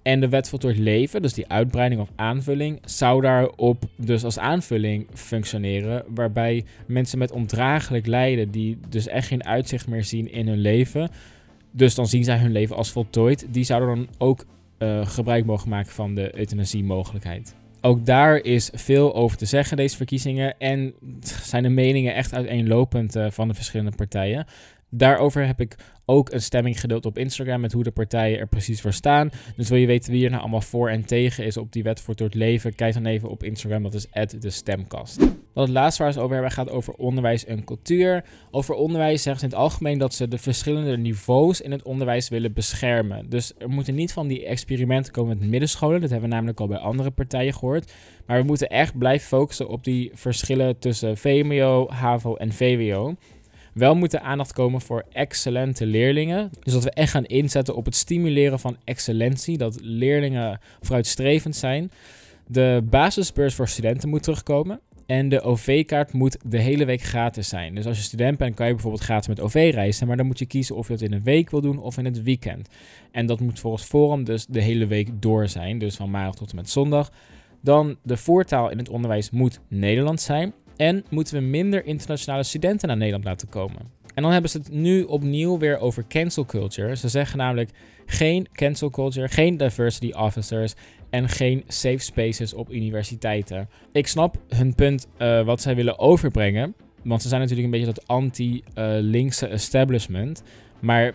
En 0.06 0.20
de 0.20 0.30
wet 0.30 0.50
voltooid 0.50 0.78
leven, 0.78 1.22
dus 1.22 1.34
die 1.34 1.48
uitbreiding 1.48 2.02
of 2.02 2.10
aanvulling, 2.16 2.80
zou 2.84 3.22
daarop 3.22 3.84
dus 3.98 4.24
als 4.24 4.40
aanvulling 4.40 5.08
functioneren. 5.14 6.04
Waarbij 6.08 6.64
mensen 6.88 7.18
met 7.18 7.32
ondraaglijk 7.32 8.06
lijden, 8.06 8.52
die 8.52 8.78
dus 8.90 9.08
echt 9.08 9.28
geen 9.28 9.46
uitzicht 9.46 9.88
meer 9.88 10.04
zien 10.04 10.32
in 10.32 10.48
hun 10.48 10.58
leven. 10.58 11.10
Dus 11.72 11.96
dan 11.96 12.08
zien 12.08 12.24
zij 12.24 12.38
hun 12.38 12.52
leven 12.52 12.76
als 12.76 12.92
voltooid. 12.92 13.48
Die 13.50 13.64
zouden 13.64 13.96
dan 13.96 14.08
ook 14.18 14.46
uh, 14.80 15.08
gebruik 15.08 15.46
mogen 15.46 15.70
maken 15.70 15.92
van 15.92 16.16
de 16.16 16.38
euthanasie-mogelijkheid. 16.38 17.56
Ook 17.82 18.06
daar 18.06 18.38
is 18.38 18.70
veel 18.74 19.16
over 19.16 19.38
te 19.38 19.46
zeggen, 19.46 19.78
deze 19.78 19.96
verkiezingen. 19.96 20.58
En 20.58 20.94
zijn 21.22 21.64
de 21.64 21.70
meningen 21.70 22.16
echt 22.16 22.34
uiteenlopend 22.34 23.16
uh, 23.16 23.26
van 23.30 23.48
de 23.48 23.54
verschillende 23.54 23.96
partijen. 23.96 24.46
Daarover 24.98 25.46
heb 25.46 25.62
ik 25.62 25.76
ook 26.06 26.32
een 26.32 26.42
stemming 26.42 26.80
gedeeld 26.80 27.06
op 27.06 27.18
Instagram 27.18 27.62
met 27.62 27.72
hoe 27.72 27.84
de 27.84 27.92
partijen 27.92 28.40
er 28.40 28.48
precies 28.48 28.82
voor 28.82 28.94
staan. 28.94 29.30
Dus 29.56 29.70
wil 29.70 29.78
je 29.78 29.88
weten 29.88 30.12
wie 30.12 30.24
er 30.24 30.30
nou 30.30 30.42
allemaal 30.42 30.62
voor 30.62 30.90
en 30.90 31.06
tegen 31.06 31.46
is 31.46 31.58
op 31.58 31.72
die 31.72 31.84
wet 31.84 32.02
voor 32.02 32.16
het 32.16 32.34
leven, 32.34 32.76
kijk 32.76 32.94
dan 32.94 33.06
even 33.06 33.30
op 33.30 33.44
Instagram, 33.44 33.84
dat 33.84 33.94
is 33.94 34.08
de 34.40 34.50
stemkast. 34.50 35.18
Wat 35.54 35.68
het 35.68 35.76
laatste 35.76 36.04
waar 36.04 36.14
ze 36.14 36.20
over 36.20 36.34
hebben 36.34 36.52
gaat 36.52 36.70
over 36.70 36.94
onderwijs 36.94 37.46
en 37.46 37.64
cultuur. 37.64 38.24
Over 38.52 38.76
onderwijs 38.76 39.22
zeggen 39.22 39.40
ze 39.40 39.46
in 39.46 39.52
het 39.52 39.62
algemeen 39.62 39.98
dat 39.98 40.14
ze 40.14 40.28
de 40.28 40.38
verschillende 40.38 40.98
niveaus 40.98 41.62
in 41.62 41.72
het 41.72 41.84
onderwijs 41.84 42.30
willen 42.30 42.54
beschermen. 42.54 43.30
Dus 43.30 43.54
er 43.58 43.70
moeten 43.70 43.96
niet 43.96 44.14
van 44.14 44.28
die 44.28 44.46
experimenten 44.46 45.14
komen 45.14 45.38
met 45.38 45.50
middenscholen, 45.50 46.02
dat 46.02 46.10
hebben 46.10 46.30
we 46.30 46.36
namelijk 46.36 46.60
al 46.60 46.68
bij 46.68 46.78
andere 46.78 47.12
partijen 47.12 47.54
gehoord. 47.54 47.94
Maar 48.26 48.40
we 48.40 48.46
moeten 48.46 48.70
echt 48.70 48.98
blijven 48.98 49.28
focussen 49.28 49.68
op 49.68 49.84
die 49.84 50.12
verschillen 50.14 50.80
tussen 50.80 51.18
VMO, 51.18 51.88
HAVO 51.90 52.36
en 52.36 52.54
VWO. 52.54 53.16
Wel 53.76 53.96
moet 53.96 54.14
er 54.14 54.20
aandacht 54.20 54.54
komen 54.54 54.82
voor 54.82 55.06
excellente 55.12 55.86
leerlingen. 55.86 56.50
Dus 56.64 56.74
dat 56.74 56.84
we 56.84 56.92
echt 56.92 57.12
gaan 57.12 57.26
inzetten 57.26 57.76
op 57.76 57.86
het 57.86 57.96
stimuleren 57.96 58.60
van 58.60 58.78
excellentie. 58.84 59.58
Dat 59.58 59.78
leerlingen 59.82 60.60
vooruitstrevend 60.82 61.56
zijn. 61.56 61.92
De 62.48 62.84
basisbeurs 62.90 63.56
voor 63.56 63.68
studenten 63.68 64.10
moet 64.10 64.24
terugkomen. 64.24 64.80
En 65.06 65.30
de 65.30 65.42
OV-kaart 65.42 66.14
moet 66.14 66.38
de 66.46 66.60
hele 66.60 66.86
week 66.86 67.02
gratis 67.02 67.48
zijn. 67.50 67.76
Dus 67.76 67.86
als 67.86 67.98
je 67.98 68.04
student 68.04 68.38
bent, 68.38 68.56
kan 68.56 68.68
je 68.68 68.74
bijvoorbeeld 68.74 69.04
gratis 69.04 69.28
met 69.28 69.40
OV 69.40 69.70
reizen. 69.74 70.08
Maar 70.08 70.18
dan 70.18 70.26
moet 70.26 70.40
je 70.40 70.46
kiezen 70.46 70.76
of 70.76 70.88
je 70.88 70.94
het 70.94 71.02
in 71.02 71.14
een 71.14 71.24
week 71.24 71.50
wil 71.50 71.62
doen 71.62 71.80
of 71.80 71.98
in 71.98 72.06
het 72.06 72.24
weekend. 72.24 72.70
En 73.12 73.26
dat 73.26 73.40
moet 73.40 73.60
volgens 73.60 73.84
Forum 73.84 74.24
dus 74.24 74.46
de 74.46 74.62
hele 74.62 74.88
week 74.88 75.10
door 75.22 75.48
zijn. 75.48 75.78
Dus 75.78 75.96
van 75.96 76.10
maandag 76.10 76.36
tot 76.36 76.50
en 76.50 76.56
met 76.56 76.70
zondag. 76.70 77.12
Dan 77.62 77.98
de 78.04 78.18
voertaal 78.18 78.70
in 78.70 78.78
het 78.78 78.90
onderwijs 78.90 79.30
moet 79.30 79.60
Nederlands 79.68 80.24
zijn. 80.24 80.54
En 80.76 81.06
moeten 81.10 81.36
we 81.36 81.42
minder 81.42 81.86
internationale 81.86 82.44
studenten 82.44 82.88
naar 82.88 82.98
Nederland 82.98 83.26
laten 83.26 83.50
komen. 83.50 83.80
En 84.14 84.24
dan 84.24 84.32
hebben 84.32 84.50
ze 84.50 84.58
het 84.58 84.72
nu 84.72 85.04
opnieuw 85.04 85.58
weer 85.58 85.80
over 85.80 86.08
cancel 86.08 86.46
culture. 86.46 86.96
Ze 86.96 87.10
zeggen 87.10 87.38
namelijk 87.38 87.70
geen 88.06 88.48
cancel 88.54 88.90
culture, 88.90 89.28
geen 89.28 89.58
diversity 89.58 90.12
officers 90.12 90.74
en 91.10 91.30
geen 91.30 91.64
safe 91.68 91.98
spaces 91.98 92.54
op 92.54 92.72
universiteiten. 92.72 93.70
Ik 93.92 94.08
snap 94.08 94.38
hun 94.50 94.76
punt 94.76 95.08
uh, 95.18 95.46
wat 95.46 95.62
zij 95.62 95.76
willen 95.76 96.00
overbrengen. 96.00 96.76
Want 97.04 97.22
ze 97.22 97.28
zijn 97.28 97.42
natuurlijk 97.42 97.68
een 97.68 97.80
beetje 97.80 97.94
dat 97.94 98.08
anti-linkse 98.08 99.48
establishment. 99.48 100.44
Maar 100.80 101.14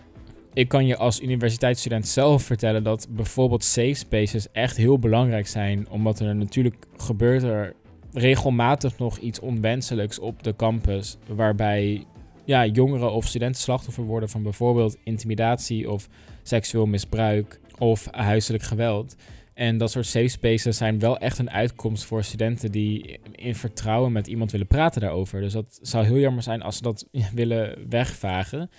ik 0.53 0.67
kan 0.67 0.85
je 0.85 0.97
als 0.97 1.21
universiteitsstudent 1.21 2.07
zelf 2.07 2.43
vertellen 2.43 2.83
dat 2.83 3.07
bijvoorbeeld 3.09 3.63
safe 3.63 3.93
spaces 3.93 4.47
echt 4.51 4.77
heel 4.77 4.99
belangrijk 4.99 5.47
zijn. 5.47 5.89
Omdat 5.89 6.19
er 6.19 6.35
natuurlijk 6.35 6.75
gebeurt 6.97 7.43
er 7.43 7.73
regelmatig 8.13 8.97
nog 8.97 9.17
iets 9.17 9.39
onwenselijks 9.39 10.19
op 10.19 10.43
de 10.43 10.55
campus. 10.55 11.17
Waarbij 11.27 12.05
ja, 12.45 12.65
jongeren 12.65 13.11
of 13.11 13.27
studenten 13.27 13.61
slachtoffer 13.61 14.03
worden 14.03 14.29
van 14.29 14.43
bijvoorbeeld 14.43 14.97
intimidatie 15.03 15.91
of 15.91 16.07
seksueel 16.43 16.85
misbruik 16.85 17.59
of 17.77 18.07
huiselijk 18.11 18.63
geweld. 18.63 19.15
En 19.53 19.77
dat 19.77 19.91
soort 19.91 20.05
safe 20.05 20.27
spaces 20.27 20.77
zijn 20.77 20.99
wel 20.99 21.17
echt 21.17 21.37
een 21.37 21.51
uitkomst 21.51 22.03
voor 22.03 22.23
studenten 22.23 22.71
die 22.71 23.19
in 23.31 23.55
vertrouwen 23.55 24.11
met 24.11 24.27
iemand 24.27 24.51
willen 24.51 24.67
praten 24.67 25.01
daarover. 25.01 25.41
Dus 25.41 25.53
dat 25.53 25.79
zou 25.81 26.05
heel 26.05 26.17
jammer 26.17 26.43
zijn 26.43 26.61
als 26.61 26.75
ze 26.75 26.81
dat 26.81 27.07
willen 27.33 27.89
wegvagen. 27.89 28.69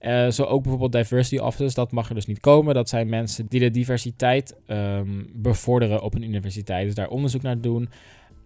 Uh, 0.00 0.30
zo 0.30 0.42
ook 0.42 0.62
bijvoorbeeld 0.62 0.92
diversity 0.92 1.42
officers, 1.42 1.74
dat 1.74 1.92
mag 1.92 2.08
er 2.08 2.14
dus 2.14 2.26
niet 2.26 2.40
komen. 2.40 2.74
Dat 2.74 2.88
zijn 2.88 3.08
mensen 3.08 3.46
die 3.48 3.60
de 3.60 3.70
diversiteit 3.70 4.56
um, 4.66 5.30
bevorderen 5.32 6.02
op 6.02 6.14
een 6.14 6.22
universiteit. 6.22 6.86
Dus 6.86 6.94
daar 6.94 7.08
onderzoek 7.08 7.42
naar 7.42 7.60
doen 7.60 7.88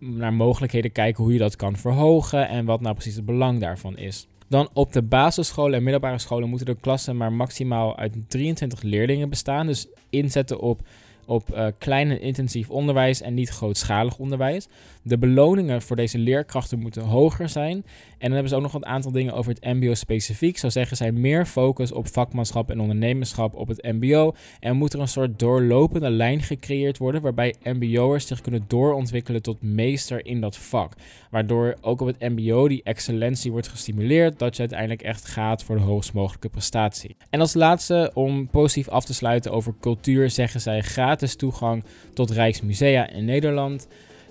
naar 0.00 0.32
mogelijkheden 0.32 0.92
kijken 0.92 1.24
hoe 1.24 1.32
je 1.32 1.38
dat 1.38 1.56
kan 1.56 1.76
verhogen 1.76 2.48
en 2.48 2.64
wat 2.64 2.80
nou 2.80 2.94
precies 2.94 3.16
het 3.16 3.24
belang 3.24 3.60
daarvan 3.60 3.96
is. 3.96 4.26
Dan 4.48 4.68
op 4.72 4.92
de 4.92 5.02
basisscholen 5.02 5.74
en 5.74 5.82
middelbare 5.82 6.18
scholen 6.18 6.48
moeten 6.48 6.66
de 6.66 6.76
klassen 6.80 7.16
maar 7.16 7.32
maximaal 7.32 7.96
uit 7.96 8.14
23 8.28 8.82
leerlingen 8.82 9.28
bestaan. 9.28 9.66
Dus 9.66 9.86
inzetten 10.10 10.60
op 10.60 10.82
op 11.30 11.54
uh, 11.54 11.66
klein 11.78 12.10
en 12.10 12.20
intensief 12.20 12.70
onderwijs 12.70 13.20
en 13.20 13.34
niet 13.34 13.48
grootschalig 13.48 14.18
onderwijs. 14.18 14.68
De 15.02 15.18
beloningen 15.18 15.82
voor 15.82 15.96
deze 15.96 16.18
leerkrachten 16.18 16.78
moeten 16.78 17.02
hoger 17.02 17.48
zijn. 17.48 17.74
En 17.74 17.84
dan 18.18 18.30
hebben 18.30 18.48
ze 18.48 18.56
ook 18.56 18.62
nog 18.62 18.74
een 18.74 18.86
aantal 18.86 19.12
dingen 19.12 19.34
over 19.34 19.52
het 19.52 19.64
MBO 19.64 19.94
specifiek. 19.94 20.58
Zo 20.58 20.68
zeggen 20.68 20.96
zij 20.96 21.12
meer 21.12 21.46
focus 21.46 21.92
op 21.92 22.08
vakmanschap 22.08 22.70
en 22.70 22.80
ondernemerschap 22.80 23.54
op 23.54 23.68
het 23.68 23.82
MBO. 23.82 24.34
En 24.60 24.76
moet 24.76 24.92
er 24.92 25.00
een 25.00 25.08
soort 25.08 25.38
doorlopende 25.38 26.10
lijn 26.10 26.42
gecreëerd 26.42 26.98
worden 26.98 27.22
waarbij 27.22 27.54
MBO'ers 27.62 28.26
zich 28.26 28.40
kunnen 28.40 28.64
doorontwikkelen 28.66 29.42
tot 29.42 29.62
meester 29.62 30.26
in 30.26 30.40
dat 30.40 30.56
vak. 30.56 30.92
Waardoor 31.30 31.76
ook 31.80 32.00
op 32.00 32.06
het 32.06 32.20
MBO 32.20 32.68
die 32.68 32.82
excellentie 32.82 33.50
wordt 33.50 33.68
gestimuleerd, 33.68 34.38
dat 34.38 34.54
je 34.54 34.60
uiteindelijk 34.60 35.02
echt 35.02 35.26
gaat 35.26 35.64
voor 35.64 35.76
de 35.76 35.82
hoogst 35.82 36.12
mogelijke 36.12 36.48
prestatie. 36.48 37.16
En 37.30 37.40
als 37.40 37.54
laatste, 37.54 38.10
om 38.14 38.48
positief 38.48 38.88
af 38.88 39.04
te 39.04 39.14
sluiten 39.14 39.52
over 39.52 39.74
cultuur, 39.80 40.30
zeggen 40.30 40.60
zij 40.60 40.80
gratis 40.80 41.36
toegang 41.36 41.84
tot 42.14 42.30
Rijksmusea 42.30 43.10
in 43.10 43.24
Nederland 43.24 43.88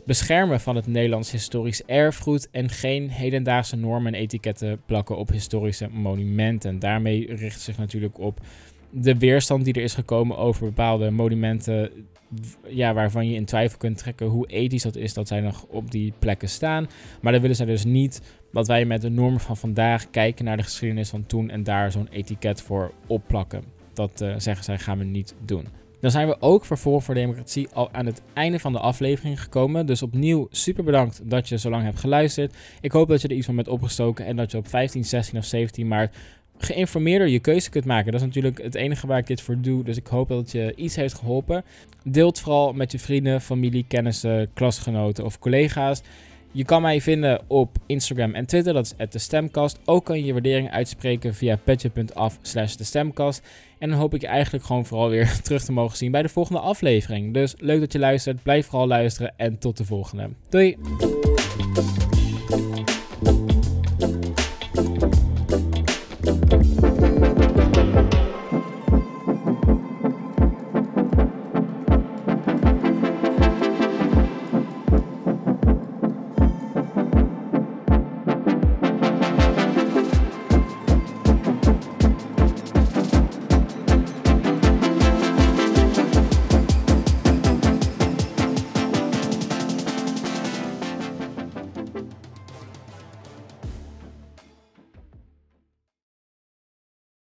beschermen 0.10 0.60
van 0.60 0.76
het 0.76 0.88
Nederlands 0.88 1.32
historisch 1.32 1.84
erfgoed 1.86 2.50
en 2.52 2.70
geen 2.70 3.10
hedendaagse 3.10 3.76
normen 3.76 4.14
en 4.14 4.20
etiketten 4.20 4.82
plakken 4.86 5.18
op 5.18 5.30
historische 5.30 5.88
monumenten. 5.92 6.80
Daarmee 6.80 7.36
richt 7.36 7.62
zich 7.62 7.78
natuurlijk 7.78 8.20
op 8.20 8.40
de 8.90 9.18
weerstand 9.18 9.66
die 9.66 9.74
er 9.74 9.82
is 9.82 9.94
gekomen 9.94 10.38
over 10.38 10.66
bepaalde 10.66 11.10
monumenten 11.12 11.92
ja, 12.68 12.94
waarvan 12.94 13.30
je 13.30 13.36
in 13.36 13.46
twijfel 13.46 13.78
kunt 13.78 13.98
trekken 13.98 14.28
hoe 14.28 14.48
ethisch 14.48 14.84
dat 14.84 14.96
is 14.96 15.14
dat 15.14 15.28
zij 15.28 15.42
nog 15.42 15.66
op 15.68 15.92
die 15.92 16.14
plekken 16.20 16.50
staan. 16.50 16.88
Maar 17.22 17.32
dan 17.32 17.42
willen 17.42 17.56
zij 17.56 17.66
dus 17.66 17.86
niet 17.86 18.22
dat 18.52 18.68
wij 18.68 18.86
met 18.86 19.02
de 19.02 19.10
normen 19.10 19.40
van 19.40 19.58
vandaag 19.58 20.10
kijken 20.10 20.46
naar 20.46 20.58
de 20.58 20.64
geschiedenis 20.64 21.10
van 21.10 21.26
toen 21.26 21.50
en 21.50 21.64
daar 21.64 21.92
zo'n 21.92 22.08
etiket 22.12 22.62
voor 22.62 22.92
opplakken. 23.08 23.64
Dat 23.94 24.22
uh, 24.22 24.34
zeggen 24.38 24.64
zij 24.64 24.78
gaan 24.78 24.98
we 24.98 25.04
niet 25.04 25.36
doen. 25.46 25.68
Dan 26.02 26.12
zijn 26.12 26.28
we 26.28 26.42
ook 26.42 26.66
voor 26.66 27.02
voor 27.02 27.14
Democratie 27.14 27.68
al 27.74 27.90
aan 27.92 28.06
het 28.06 28.22
einde 28.34 28.60
van 28.60 28.72
de 28.72 28.80
aflevering 28.80 29.42
gekomen. 29.42 29.86
Dus 29.86 30.02
opnieuw 30.02 30.48
super 30.52 30.84
bedankt 30.84 31.22
dat 31.24 31.50
je 31.50 31.58
zo 31.58 31.70
lang 31.70 31.84
hebt 31.84 32.00
geluisterd. 32.00 32.56
Ik 32.82 32.92
hoop 32.92 33.08
dat 33.08 33.22
je 33.22 33.28
er 33.28 33.36
iets 33.36 33.46
van 33.46 33.56
bent 33.56 33.68
opgestoken 33.68 34.26
en 34.26 34.36
dat 34.36 34.52
je 34.52 34.58
op 34.58 34.68
15, 34.68 35.06
16 35.06 35.38
of 35.38 35.46
17 35.46 35.88
maart 35.88 36.16
geïnformeerder 36.58 37.28
je 37.28 37.40
keuze 37.40 37.70
kunt 37.70 37.86
maken. 37.86 38.12
Dat 38.12 38.22
is 38.22 38.28
natuurlijk 38.28 38.62
het 38.62 38.76
enige 38.76 39.08
waar 39.08 39.18
ik 39.18 39.28
dit 39.28 39.42
voor 39.42 39.62
doe. 39.62 39.84
Dus 39.84 39.98
ik 39.98 40.08
hoop 40.08 40.28
dat 40.28 40.38
het 40.38 40.52
je 40.52 40.74
iets 40.76 40.96
heeft 40.96 41.14
geholpen. 41.14 41.64
Deelt 42.04 42.40
vooral 42.40 42.74
met 42.74 42.92
je 42.92 43.00
vrienden, 43.00 43.42
familie, 43.42 43.86
kennissen, 43.88 44.50
klasgenoten 44.54 45.26
of 45.26 45.40
collega's. 45.40 46.02
Je 46.52 46.66
kan 46.66 46.82
mij 46.82 47.02
vinden 47.02 47.42
op 47.48 47.78
Instagram 47.86 48.34
en 48.34 48.46
Twitter, 48.46 48.74
dat 48.74 48.86
is 48.86 48.94
de 49.12 49.20
stemkast. 49.20 49.80
Ook 49.86 50.06
kan 50.06 50.18
je 50.18 50.26
je 50.26 50.34
waardering 50.34 50.72
uitspreken 50.72 51.34
via 51.34 51.58
petje.af 51.64 52.38
slash 52.42 52.76
de. 52.76 53.42
En 53.80 53.90
dan 53.90 54.00
hoop 54.00 54.14
ik 54.14 54.22
je 54.22 54.28
eigenlijk 54.28 54.66
gewoon 54.66 54.86
vooral 54.86 55.10
weer 55.10 55.40
terug 55.44 55.64
te 55.64 55.72
mogen 55.72 55.98
zien 55.98 56.12
bij 56.12 56.22
de 56.22 56.30
volgende 56.30 56.60
aflevering. 56.62 57.34
Dus 57.34 57.54
leuk 57.58 57.80
dat 57.80 57.94
je 57.94 58.00
luistert, 58.00 58.44
blijf 58.44 58.66
vooral 58.66 58.88
luisteren 58.88 59.34
en 59.38 59.58
tot 59.58 59.78
de 59.78 59.86
volgende. 59.86 60.30
Doei! 60.50 60.78